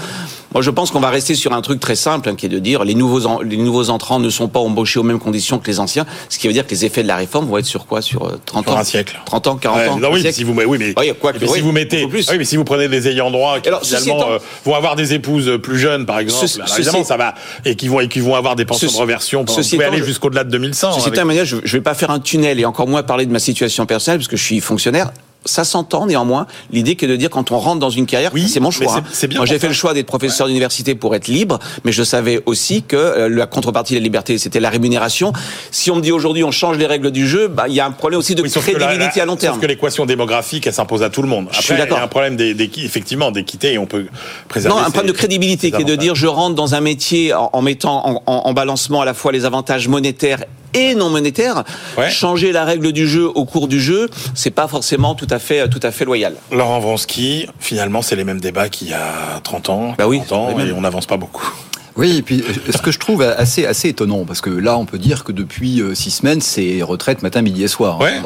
Moi, 0.56 0.62
je 0.62 0.70
pense 0.70 0.90
qu'on 0.90 1.00
va 1.00 1.10
rester 1.10 1.34
sur 1.34 1.52
un 1.52 1.60
truc 1.60 1.80
très 1.80 1.96
simple, 1.96 2.30
hein, 2.30 2.34
qui 2.34 2.46
est 2.46 2.48
de 2.48 2.58
dire 2.58 2.82
les 2.82 2.94
nouveaux, 2.94 3.42
les 3.42 3.58
nouveaux 3.58 3.90
entrants 3.90 4.18
ne 4.18 4.30
sont 4.30 4.48
pas 4.48 4.58
embauchés 4.58 4.98
aux 4.98 5.02
mêmes 5.02 5.18
conditions 5.18 5.58
que 5.58 5.66
les 5.66 5.80
anciens, 5.80 6.06
ce 6.30 6.38
qui 6.38 6.46
veut 6.46 6.54
dire 6.54 6.64
que 6.66 6.70
les 6.70 6.86
effets 6.86 7.02
de 7.02 7.08
la 7.08 7.16
réforme 7.16 7.46
vont 7.46 7.58
être 7.58 7.66
sur 7.66 7.84
quoi? 7.84 8.00
Sur 8.00 8.40
30 8.46 8.66
euh, 8.66 8.70
ans 8.70 8.76
un 8.78 8.84
siècle. 8.84 9.20
30 9.26 9.48
ans, 9.48 9.56
40 9.56 9.88
ans 9.88 9.98
non, 9.98 10.08
oui, 10.10 10.26
si 10.32 10.44
vous, 10.44 10.54
oui, 10.54 10.78
mais, 10.78 10.94
quoi 11.12 11.34
que, 11.34 11.46
si 11.46 11.60
vous 11.60 11.72
mettez, 11.72 12.06
oui, 12.06 12.24
mais 12.38 12.44
si 12.46 12.56
vous 12.56 12.64
prenez 12.64 12.88
des 12.88 13.06
ayants 13.06 13.30
droit 13.30 13.60
qui 13.60 13.68
finalement 13.82 14.30
euh, 14.30 14.38
vont 14.64 14.74
avoir 14.74 14.96
des 14.96 15.12
épouses 15.12 15.58
plus 15.62 15.78
jeunes, 15.78 16.06
par 16.06 16.20
exemple, 16.20 16.46
évidemment, 16.78 17.04
ça 17.04 17.18
va, 17.18 17.34
et 17.66 17.76
qui 17.76 17.88
vont, 17.88 18.00
et 18.00 18.08
qui 18.08 18.20
vont 18.20 18.34
avoir 18.34 18.56
des 18.56 18.64
pensions 18.64 18.90
de 18.90 18.96
reversion, 18.96 19.44
vous 19.46 19.54
pouvez 19.54 19.84
aller 19.84 20.02
jusqu'au-delà 20.02 20.44
de 20.44 20.50
2100. 20.52 20.92
Ceci 20.92 21.08
avec... 21.20 21.44
je 21.44 21.56
ne 21.56 21.60
vais 21.60 21.82
pas 21.82 21.92
faire 21.92 22.10
un 22.10 22.18
tunnel 22.18 22.58
et 22.58 22.64
encore 22.64 22.88
moins 22.88 23.02
parler 23.02 23.26
de 23.26 23.32
ma 23.32 23.40
situation 23.40 23.84
personnelle, 23.84 24.20
parce 24.20 24.28
que 24.28 24.38
je 24.38 24.44
suis 24.44 24.60
fonctionnaire 24.60 25.10
ça 25.46 25.64
s'entend 25.64 26.06
néanmoins. 26.06 26.46
L'idée 26.70 26.96
que 26.96 27.06
de 27.06 27.16
dire 27.16 27.30
quand 27.30 27.50
on 27.52 27.58
rentre 27.58 27.80
dans 27.80 27.90
une 27.90 28.06
carrière, 28.06 28.30
oui, 28.34 28.48
c'est 28.48 28.60
mon 28.60 28.70
choix. 28.70 28.98
Hein. 28.98 29.28
Moi, 29.36 29.46
j'ai 29.46 29.58
fait 29.58 29.68
le 29.68 29.74
choix 29.74 29.94
d'être 29.94 30.06
professeur 30.06 30.46
d'université 30.46 30.94
pour 30.94 31.14
être 31.14 31.28
libre, 31.28 31.58
mais 31.84 31.92
je 31.92 32.02
savais 32.02 32.42
aussi 32.46 32.82
que 32.82 32.96
euh, 32.96 33.28
la 33.28 33.46
contrepartie 33.46 33.94
de 33.94 33.98
la 33.98 34.02
liberté, 34.02 34.38
c'était 34.38 34.60
la 34.60 34.70
rémunération. 34.70 35.32
Si 35.70 35.90
on 35.90 35.96
me 35.96 36.00
dit 36.00 36.12
aujourd'hui 36.12 36.44
on 36.44 36.50
change 36.50 36.78
les 36.78 36.86
règles 36.86 37.10
du 37.10 37.26
jeu, 37.26 37.48
bah 37.48 37.64
il 37.68 37.74
y 37.74 37.80
a 37.80 37.86
un 37.86 37.90
problème 37.90 38.18
aussi 38.18 38.34
de 38.34 38.42
crédibilité 38.42 39.20
à 39.20 39.24
long 39.24 39.36
terme. 39.36 39.54
Sauf 39.54 39.62
que 39.62 39.66
l'équation 39.66 40.06
démocratique, 40.06 40.66
elle 40.66 40.72
s'impose 40.74 41.02
à 41.02 41.10
tout 41.10 41.22
le 41.22 41.28
monde. 41.28 41.46
Après, 41.48 41.60
je 41.60 41.66
suis 41.66 41.76
d'accord. 41.76 41.98
Il 41.98 42.00
y 42.00 42.02
a 42.02 42.04
un 42.04 42.08
problème 42.08 42.36
effectivement 42.76 43.30
d'équité 43.30 43.72
et 43.72 43.78
on 43.78 43.86
peut 43.86 44.06
préserver. 44.48 44.76
Non, 44.76 44.82
un 44.82 44.90
problème 44.90 45.12
de 45.12 45.16
crédibilité 45.16 45.70
qui 45.70 45.82
est 45.82 45.84
de 45.84 45.96
dire 45.96 46.14
je 46.14 46.26
rentre 46.26 46.54
dans 46.54 46.74
un 46.74 46.80
métier 46.80 47.32
en, 47.34 47.62
mettant 47.62 48.22
en 48.26 48.52
balancement 48.52 49.02
à 49.02 49.04
la 49.04 49.14
fois 49.14 49.32
les 49.32 49.44
avantages 49.44 49.88
monétaires 49.88 50.44
et 50.74 50.94
non 50.94 51.10
monétaire. 51.10 51.64
Changer 52.08 52.52
la 52.52 52.64
règle 52.64 52.92
du 52.92 53.06
jeu 53.06 53.28
au 53.28 53.44
cours 53.44 53.68
du 53.68 53.80
jeu, 53.80 54.08
c'est 54.34 54.50
pas 54.50 54.68
forcément 54.68 55.14
tout 55.14 55.28
à 55.30 55.38
fait 55.38 55.68
tout 55.68 55.80
à 55.82 55.90
fait 55.90 56.04
loyal. 56.04 56.34
Laurent 56.52 56.80
Vronsky, 56.80 57.46
finalement, 57.58 58.02
c'est 58.02 58.16
les 58.16 58.24
mêmes 58.24 58.40
débats 58.40 58.68
qu'il 58.68 58.88
y 58.88 58.94
a 58.94 59.40
30 59.42 59.68
ans, 59.70 59.94
bah 59.98 60.06
oui, 60.06 60.20
ans, 60.30 60.58
et 60.58 60.72
on 60.72 60.80
n'avance 60.80 61.06
pas 61.06 61.16
beaucoup. 61.16 61.52
Oui, 61.96 62.18
et 62.18 62.22
puis 62.22 62.42
euh, 62.42 62.72
ce 62.72 62.78
que 62.78 62.90
je 62.90 62.98
trouve 62.98 63.22
assez 63.22 63.64
assez 63.64 63.88
étonnant, 63.88 64.24
parce 64.24 64.40
que 64.40 64.50
là, 64.50 64.76
on 64.76 64.84
peut 64.84 64.98
dire 64.98 65.24
que 65.24 65.32
depuis 65.32 65.80
euh, 65.80 65.94
six 65.94 66.10
semaines, 66.10 66.40
c'est 66.40 66.82
retraite 66.82 67.22
matin, 67.22 67.42
midi 67.42 67.64
et 67.64 67.68
soir. 67.68 68.00
Hein. 68.02 68.22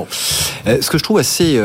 Euh, 0.67 0.79
ce 0.81 0.91
que 0.91 0.99
je 0.99 1.05
trouve 1.05 1.19
assez 1.19 1.61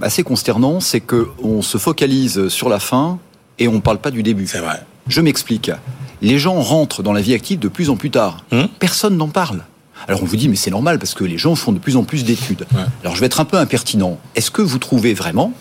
assez 0.00 0.22
consternant, 0.22 0.80
c'est 0.80 1.00
que 1.00 1.28
on 1.42 1.62
se 1.62 1.78
focalise 1.78 2.48
sur 2.48 2.68
la 2.68 2.78
fin 2.78 3.18
et 3.58 3.68
on 3.68 3.80
parle 3.80 3.98
pas 3.98 4.10
du 4.10 4.22
début. 4.22 4.46
C'est 4.46 4.58
vrai. 4.58 4.82
Je 5.08 5.20
m'explique. 5.20 5.70
Les 6.22 6.38
gens 6.38 6.60
rentrent 6.60 7.02
dans 7.02 7.12
la 7.12 7.20
vie 7.20 7.34
active 7.34 7.58
de 7.58 7.68
plus 7.68 7.90
en 7.90 7.96
plus 7.96 8.10
tard. 8.10 8.44
Hum 8.52 8.68
Personne 8.78 9.16
n'en 9.16 9.28
parle. 9.28 9.62
Alors 10.06 10.22
on 10.22 10.26
vous 10.26 10.36
dit, 10.36 10.48
mais 10.48 10.56
c'est 10.56 10.70
normal 10.70 10.98
parce 10.98 11.14
que 11.14 11.24
les 11.24 11.38
gens 11.38 11.54
font 11.54 11.72
de 11.72 11.78
plus 11.78 11.96
en 11.96 12.04
plus 12.04 12.24
d'études. 12.24 12.66
Alors 13.02 13.14
je 13.14 13.20
vais 13.20 13.26
être 13.26 13.40
un 13.40 13.44
peu 13.44 13.56
impertinent. 13.56 14.18
Est-ce 14.34 14.50
que 14.50 14.62
vous 14.62 14.78
trouvez 14.78 15.14
vraiment, 15.14 15.52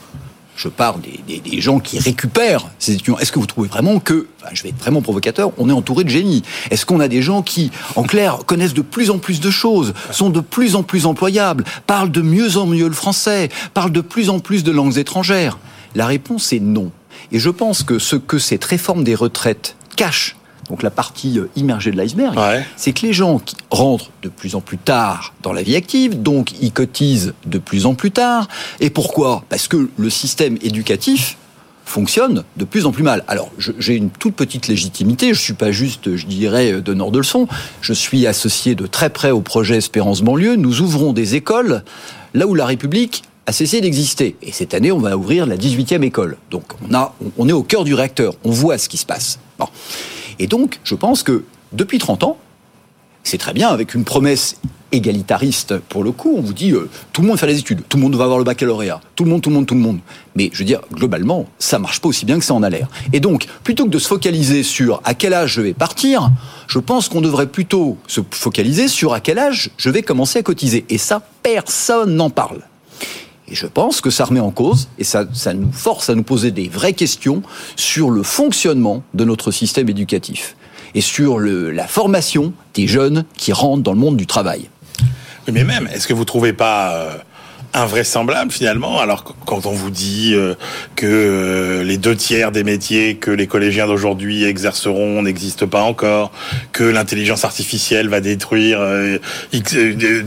je 0.57 0.69
parle 0.69 1.01
des, 1.01 1.61
gens 1.61 1.79
qui 1.79 1.99
récupèrent 1.99 2.67
ces 2.79 2.93
étudiants, 2.93 3.17
est-ce 3.19 3.31
que 3.31 3.39
vous 3.39 3.45
trouvez 3.45 3.67
vraiment 3.67 3.99
que, 3.99 4.27
je 4.53 4.63
vais 4.63 4.69
être 4.69 4.79
vraiment 4.79 5.01
provocateur, 5.01 5.51
on 5.57 5.69
est 5.69 5.73
entouré 5.73 6.03
de 6.03 6.09
génies? 6.09 6.43
Est-ce 6.71 6.85
qu'on 6.85 6.99
a 6.99 7.07
des 7.07 7.21
gens 7.21 7.41
qui, 7.41 7.71
en 7.95 8.03
clair, 8.03 8.39
connaissent 8.45 8.73
de 8.73 8.81
plus 8.81 9.09
en 9.09 9.19
plus 9.19 9.39
de 9.39 9.51
choses, 9.51 9.93
sont 10.11 10.29
de 10.29 10.39
plus 10.39 10.75
en 10.75 10.83
plus 10.83 11.05
employables, 11.05 11.63
parlent 11.85 12.11
de 12.11 12.21
mieux 12.21 12.57
en 12.57 12.65
mieux 12.65 12.87
le 12.87 12.93
français, 12.93 13.49
parlent 13.73 13.91
de 13.91 14.01
plus 14.01 14.29
en 14.29 14.39
plus 14.39 14.63
de 14.63 14.71
langues 14.71 14.97
étrangères? 14.97 15.59
La 15.95 16.05
réponse 16.05 16.53
est 16.53 16.59
non. 16.59 16.91
Et 17.31 17.39
je 17.39 17.49
pense 17.49 17.83
que 17.83 17.99
ce 17.99 18.15
que 18.15 18.39
cette 18.39 18.65
réforme 18.65 19.03
des 19.03 19.15
retraites 19.15 19.75
cache 19.95 20.36
donc 20.69 20.83
la 20.83 20.89
partie 20.91 21.39
euh, 21.39 21.49
immergée 21.55 21.91
de 21.91 21.97
l'iceberg, 21.97 22.37
c'est 22.75 22.93
que 22.93 23.05
les 23.05 23.13
gens 23.13 23.39
qui 23.39 23.55
rentrent 23.71 24.11
de 24.21 24.29
plus 24.29 24.55
en 24.55 24.61
plus 24.61 24.77
tard 24.77 25.33
dans 25.41 25.53
la 25.53 25.63
vie 25.63 25.75
active, 25.75 26.21
donc 26.21 26.53
ils 26.61 26.71
cotisent 26.71 27.33
de 27.45 27.57
plus 27.57 27.85
en 27.85 27.95
plus 27.95 28.11
tard. 28.11 28.47
Et 28.79 28.89
pourquoi? 28.89 29.43
Parce 29.49 29.67
que 29.67 29.89
le 29.97 30.09
système 30.09 30.57
éducatif 30.61 31.37
fonctionne 31.85 32.43
de 32.57 32.65
plus 32.65 32.85
en 32.85 32.91
plus 32.91 33.03
mal. 33.03 33.23
Alors, 33.29 33.49
j'ai 33.57 33.95
une 33.95 34.09
toute 34.09 34.35
petite 34.35 34.67
légitimité, 34.67 35.33
je 35.33 35.39
suis 35.39 35.53
pas 35.53 35.71
juste, 35.71 36.17
je 36.17 36.25
dirais, 36.25 36.81
donneur 36.81 37.11
de 37.11 37.19
leçons, 37.19 37.47
je 37.79 37.93
suis 37.93 38.27
associé 38.27 38.75
de 38.75 38.85
très 38.87 39.09
près 39.09 39.31
au 39.31 39.39
projet 39.39 39.77
Espérance 39.77 40.21
banlieue, 40.21 40.57
nous 40.57 40.81
ouvrons 40.81 41.13
des 41.13 41.35
écoles 41.35 41.83
là 42.33 42.45
où 42.45 42.55
la 42.55 42.65
République 42.65 43.23
a 43.45 43.53
cessé 43.53 43.79
d'exister. 43.79 44.35
Et 44.41 44.51
cette 44.51 44.73
année, 44.73 44.91
on 44.91 44.99
va 44.99 45.15
ouvrir 45.15 45.45
la 45.45 45.55
18e 45.55 46.03
école. 46.03 46.37
Donc, 46.51 46.65
on, 46.87 46.93
a, 46.93 47.15
on 47.37 47.47
est 47.47 47.53
au 47.53 47.63
cœur 47.63 47.85
du 47.85 47.93
réacteur, 47.93 48.33
on 48.43 48.51
voit 48.51 48.77
ce 48.77 48.89
qui 48.89 48.97
se 48.97 49.05
passe. 49.05 49.39
Bon. 49.57 49.67
Et 50.39 50.47
donc, 50.47 50.79
je 50.83 50.95
pense 50.95 51.23
que 51.23 51.43
depuis 51.73 51.97
30 51.99 52.23
ans, 52.23 52.37
c'est 53.23 53.37
très 53.37 53.53
bien 53.53 53.69
avec 53.69 53.93
une 53.93 54.05
promesse 54.05 54.57
égalitariste 54.91 55.79
pour 55.79 56.03
le 56.03 56.11
coup. 56.11 56.35
On 56.37 56.41
vous 56.41 56.53
dit 56.53 56.71
euh, 56.71 56.89
tout 57.11 57.21
le 57.21 57.27
monde 57.27 57.37
fait 57.37 57.47
les 57.47 57.59
études, 57.59 57.81
tout 57.89 57.97
le 57.97 58.03
monde 58.03 58.15
va 58.15 58.23
avoir 58.23 58.37
le 58.37 58.45
baccalauréat, 58.45 59.01
tout 59.15 59.25
le 59.25 59.29
monde, 59.29 59.41
tout 59.41 59.49
le 59.49 59.55
monde, 59.55 59.65
tout 59.65 59.73
le 59.73 59.81
monde. 59.81 59.99
Mais 60.35 60.49
je 60.53 60.59
veux 60.59 60.65
dire, 60.65 60.79
globalement, 60.93 61.45
ça 61.59 61.77
marche 61.77 61.99
pas 61.99 62.07
aussi 62.07 62.25
bien 62.25 62.39
que 62.39 62.45
ça 62.45 62.53
en 62.53 62.63
a 62.63 62.69
l'air. 62.69 62.87
Et 63.11 63.19
donc, 63.19 63.47
plutôt 63.63 63.85
que 63.85 63.89
de 63.89 63.99
se 63.99 64.07
focaliser 64.07 64.63
sur 64.63 65.01
à 65.03 65.13
quel 65.13 65.33
âge 65.33 65.53
je 65.53 65.61
vais 65.61 65.73
partir, 65.73 66.31
je 66.67 66.79
pense 66.79 67.09
qu'on 67.09 67.21
devrait 67.21 67.47
plutôt 67.47 67.97
se 68.07 68.21
focaliser 68.31 68.87
sur 68.87 69.13
à 69.13 69.19
quel 69.19 69.39
âge 69.39 69.71
je 69.77 69.89
vais 69.89 70.03
commencer 70.03 70.39
à 70.39 70.43
cotiser. 70.43 70.85
Et 70.89 70.97
ça, 70.97 71.21
personne 71.43 72.15
n'en 72.15 72.29
parle. 72.29 72.61
Et 73.49 73.55
je 73.55 73.65
pense 73.65 74.01
que 74.01 74.09
ça 74.09 74.25
remet 74.25 74.39
en 74.39 74.51
cause, 74.51 74.89
et 74.99 75.03
ça, 75.03 75.25
ça 75.33 75.53
nous 75.53 75.71
force 75.71 76.09
à 76.09 76.15
nous 76.15 76.23
poser 76.23 76.51
des 76.51 76.67
vraies 76.67 76.93
questions 76.93 77.41
sur 77.75 78.09
le 78.09 78.23
fonctionnement 78.23 79.03
de 79.13 79.23
notre 79.23 79.51
système 79.51 79.87
éducatif 79.89 80.55
et 80.95 81.01
sur 81.01 81.37
le, 81.37 81.71
la 81.71 81.87
formation 81.87 82.53
des 82.73 82.87
jeunes 82.87 83.25
qui 83.37 83.53
rentrent 83.53 83.83
dans 83.83 83.93
le 83.93 83.99
monde 83.99 84.17
du 84.17 84.27
travail. 84.27 84.69
Mais 85.51 85.63
même, 85.63 85.87
est-ce 85.93 86.07
que 86.07 86.13
vous 86.13 86.25
trouvez 86.25 86.51
pas 86.51 86.93
euh, 86.93 87.17
invraisemblable 87.77 88.51
finalement. 88.51 88.99
Alors 88.99 89.23
quand 89.45 89.65
on 89.65 89.71
vous 89.71 89.89
dit 89.89 90.33
euh, 90.33 90.55
que 90.95 91.05
euh, 91.05 91.83
les 91.83 91.97
deux 91.97 92.15
tiers 92.15 92.51
des 92.51 92.63
métiers 92.63 93.15
que 93.15 93.31
les 93.31 93.47
collégiens 93.47 93.87
d'aujourd'hui 93.87 94.43
exerceront 94.43 95.21
n'existent 95.21 95.67
pas 95.67 95.81
encore, 95.81 96.31
que 96.71 96.83
l'intelligence 96.83 97.45
artificielle 97.45 98.09
va 98.09 98.19
détruire 98.19 98.79
euh, 98.81 99.19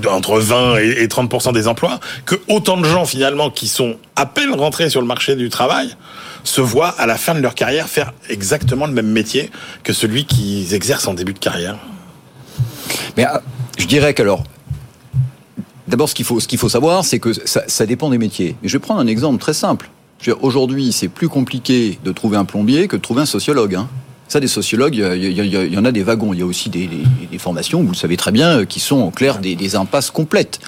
entre 0.09 0.39
20 0.39 0.77
et 0.79 1.07
30% 1.07 1.53
des 1.53 1.69
emplois, 1.69 2.01
que 2.25 2.37
autant 2.49 2.77
de 2.77 2.85
gens 2.85 3.05
finalement 3.05 3.51
qui 3.51 3.69
sont 3.69 3.97
à 4.17 4.27
peine 4.27 4.55
rentrés 4.55 4.91
sur 4.91 5.01
le 5.01 5.07
marché 5.07 5.37
du 5.37 5.49
travail 5.49 5.97
se 6.45 6.61
voient 6.61 6.95
à 6.99 7.07
la 7.07 7.17
fin 7.17 7.35
de 7.35 7.41
leur 7.41 7.55
carrière 7.55 7.89
faire 7.89 8.13
exactement 8.29 8.87
le 8.87 8.93
même 8.93 9.11
métier 9.11 9.51
que 9.85 9.93
celui 9.93 10.25
qu'ils 10.25 10.75
exercent 10.75 11.09
en 11.09 11.15
début 11.15 11.35
de 11.35 11.39
carrière. 11.39 11.77
Mais 13.17 13.27
je 13.79 13.87
dirais 13.87 14.15
qu'alors 14.15 14.45
D'abord, 15.91 16.09
ce 16.09 16.15
qu'il 16.15 16.25
faut, 16.25 16.39
faut 16.39 16.69
savoir, 16.69 17.05
c'est 17.05 17.19
que 17.19 17.33
ça, 17.33 17.65
ça, 17.67 17.85
dépend 17.85 18.11
des 18.11 18.19
métiers. 18.19 18.55
Je 18.63 18.73
vais 18.73 18.79
prendre 18.79 19.01
un 19.01 19.09
exemple 19.09 19.41
très 19.41 19.53
simple. 19.53 19.91
Aujourd'hui, 20.41 20.93
c'est 20.93 21.09
plus 21.09 21.29
compliqué 21.29 21.99
de 22.05 22.13
trouver 22.13 22.37
un 22.37 22.45
plombier 22.45 22.87
que 22.87 22.95
de 22.95 23.03
trouver 23.03 23.23
un 23.23 23.27
sociologue. 23.27 23.75
Hein. 23.75 23.89
Ça, 24.31 24.39
des 24.39 24.47
sociologues, 24.47 24.95
il 24.95 25.73
y, 25.73 25.77
en 25.77 25.85
a 25.85 25.91
des 25.91 26.05
wagons. 26.05 26.33
Il 26.33 26.39
y 26.39 26.43
a 26.43 26.47
aussi 26.47 26.71
des, 26.71 26.89
formations, 27.39 27.83
vous 27.83 27.91
le 27.91 27.97
savez 27.97 28.17
très 28.17 28.31
bien, 28.31 28.65
qui 28.65 28.79
sont 28.79 29.01
en 29.01 29.11
clair 29.11 29.41
des, 29.41 29.75
impasses 29.75 30.13
complètes. 30.13 30.61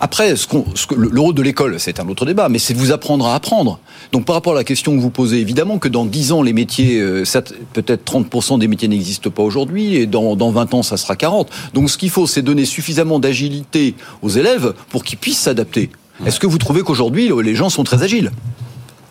Après, 0.00 0.34
ce, 0.34 0.48
ce 0.74 0.92
le 0.92 1.20
rôle 1.20 1.32
de 1.32 1.42
l'école, 1.42 1.78
c'est 1.78 2.00
un 2.00 2.08
autre 2.08 2.26
débat, 2.26 2.48
mais 2.48 2.58
c'est 2.58 2.74
de 2.74 2.80
vous 2.80 2.90
apprendre 2.90 3.28
à 3.28 3.36
apprendre. 3.36 3.78
Donc 4.10 4.24
par 4.24 4.34
rapport 4.34 4.54
à 4.54 4.56
la 4.56 4.64
question 4.64 4.96
que 4.96 5.00
vous 5.00 5.10
posez, 5.10 5.38
évidemment 5.38 5.78
que 5.78 5.86
dans 5.86 6.04
10 6.04 6.32
ans, 6.32 6.42
les 6.42 6.52
métiers, 6.52 7.00
euh, 7.00 7.22
peut-être 7.74 8.12
30% 8.12 8.58
des 8.58 8.66
métiers 8.66 8.88
n'existent 8.88 9.30
pas 9.30 9.44
aujourd'hui, 9.44 9.94
et 9.94 10.06
dans, 10.06 10.34
dans 10.34 10.50
20 10.50 10.74
ans, 10.74 10.82
ça 10.82 10.96
sera 10.96 11.14
40. 11.14 11.48
Donc 11.74 11.88
ce 11.90 11.98
qu'il 11.98 12.10
faut, 12.10 12.26
c'est 12.26 12.42
donner 12.42 12.64
suffisamment 12.64 13.20
d'agilité 13.20 13.94
aux 14.20 14.30
élèves 14.30 14.74
pour 14.90 15.04
qu'ils 15.04 15.18
puissent 15.18 15.42
s'adapter. 15.42 15.90
Est-ce 16.26 16.40
que 16.40 16.48
vous 16.48 16.58
trouvez 16.58 16.82
qu'aujourd'hui, 16.82 17.30
les 17.44 17.54
gens 17.54 17.70
sont 17.70 17.84
très 17.84 18.02
agiles? 18.02 18.32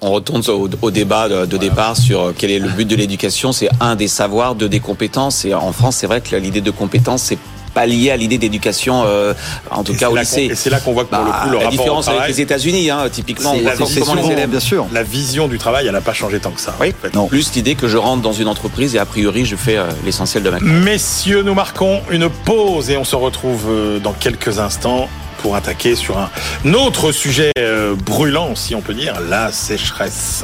On 0.06 0.12
retourne 0.12 0.44
au, 0.82 0.92
débat 0.92 1.28
de, 1.28 1.58
départ 1.58 1.98
sur 1.98 2.22
euh, 2.22 2.36
quel 2.38 2.52
est 2.52 2.60
le 2.60 2.70
but 2.70 2.88
de 2.88 2.96
l'éducation. 2.96 3.52
C'est 3.52 3.70
un 3.80 3.96
des 3.96 4.08
savoirs, 4.08 4.54
deux 4.54 4.70
des 4.70 4.80
compétences. 4.80 5.46
Et 5.46 5.54
en 5.54 5.72
France, 5.72 5.98
c'est 5.98 6.08
vrai 6.08 6.22
que 6.22 6.36
l'idée 6.36 6.62
de 6.62 6.72
compétence, 6.72 7.24
c'est 7.24 7.40
pas 7.74 7.88
lié 7.88 8.12
à 8.12 8.16
l'idée 8.16 8.38
d'éducation, 8.38 9.04
euh, 9.06 9.34
en 9.72 9.84
tout 9.84 9.96
cas 9.96 10.10
au 10.10 10.16
lycée. 10.16 10.50
Et 10.52 10.56
c'est 10.56 10.70
là 10.70 10.80
qu'on 10.80 10.94
voit 10.94 11.06
que 11.06 11.10
pour 11.10 11.26
le 11.26 11.32
bah, 11.32 11.42
coup, 11.44 11.50
le 11.50 11.58
la 11.58 11.70
différence 11.70 12.08
avec 12.08 12.28
les 12.28 12.40
États-Unis, 12.40 12.90
hein, 12.90 13.10
typiquement, 13.12 13.54
la, 13.54 14.48
bien 14.48 14.60
sûr. 14.60 14.86
La 14.94 15.04
vision 15.04 15.48
du 15.48 15.58
travail, 15.58 15.88
elle 15.88 15.94
n'a 15.94 16.02
pas 16.02 16.14
changé 16.14 16.40
tant 16.40 16.52
que 16.52 16.62
ça. 16.62 16.76
Oui. 16.80 16.94
Non. 17.14 17.26
Plus 17.28 17.54
l'idée 17.54 17.76
que 17.76 17.88
je 17.88 17.98
rentre 17.98 18.22
dans 18.22 18.32
une 18.32 18.48
entreprise 18.48 18.96
et 18.96 19.00
a 19.00 19.06
priori, 19.06 19.44
je 19.44 19.56
fais 19.56 19.76
euh, 19.76 19.88
l'essentiel 20.06 20.44
de 20.44 20.52
ma 20.52 20.60
carrière. 20.60 20.82
Messieurs, 20.82 21.42
nous 21.42 21.56
marquons 21.56 22.02
une 22.12 22.30
pause 22.30 22.92
et 22.92 22.98
on 22.98 23.04
se 23.04 23.16
retrouve 23.16 23.66
dans 24.02 24.14
quelques 24.14 24.60
instants 24.60 25.10
pour 25.46 25.56
attaquer 25.56 25.94
sur 25.94 26.18
un 26.18 26.74
autre 26.74 27.12
sujet 27.12 27.52
euh, 27.60 27.94
brûlant, 27.94 28.56
si 28.56 28.74
on 28.74 28.82
peut 28.82 28.96
dire, 28.96 29.22
la 29.30 29.52
sécheresse. 29.52 30.44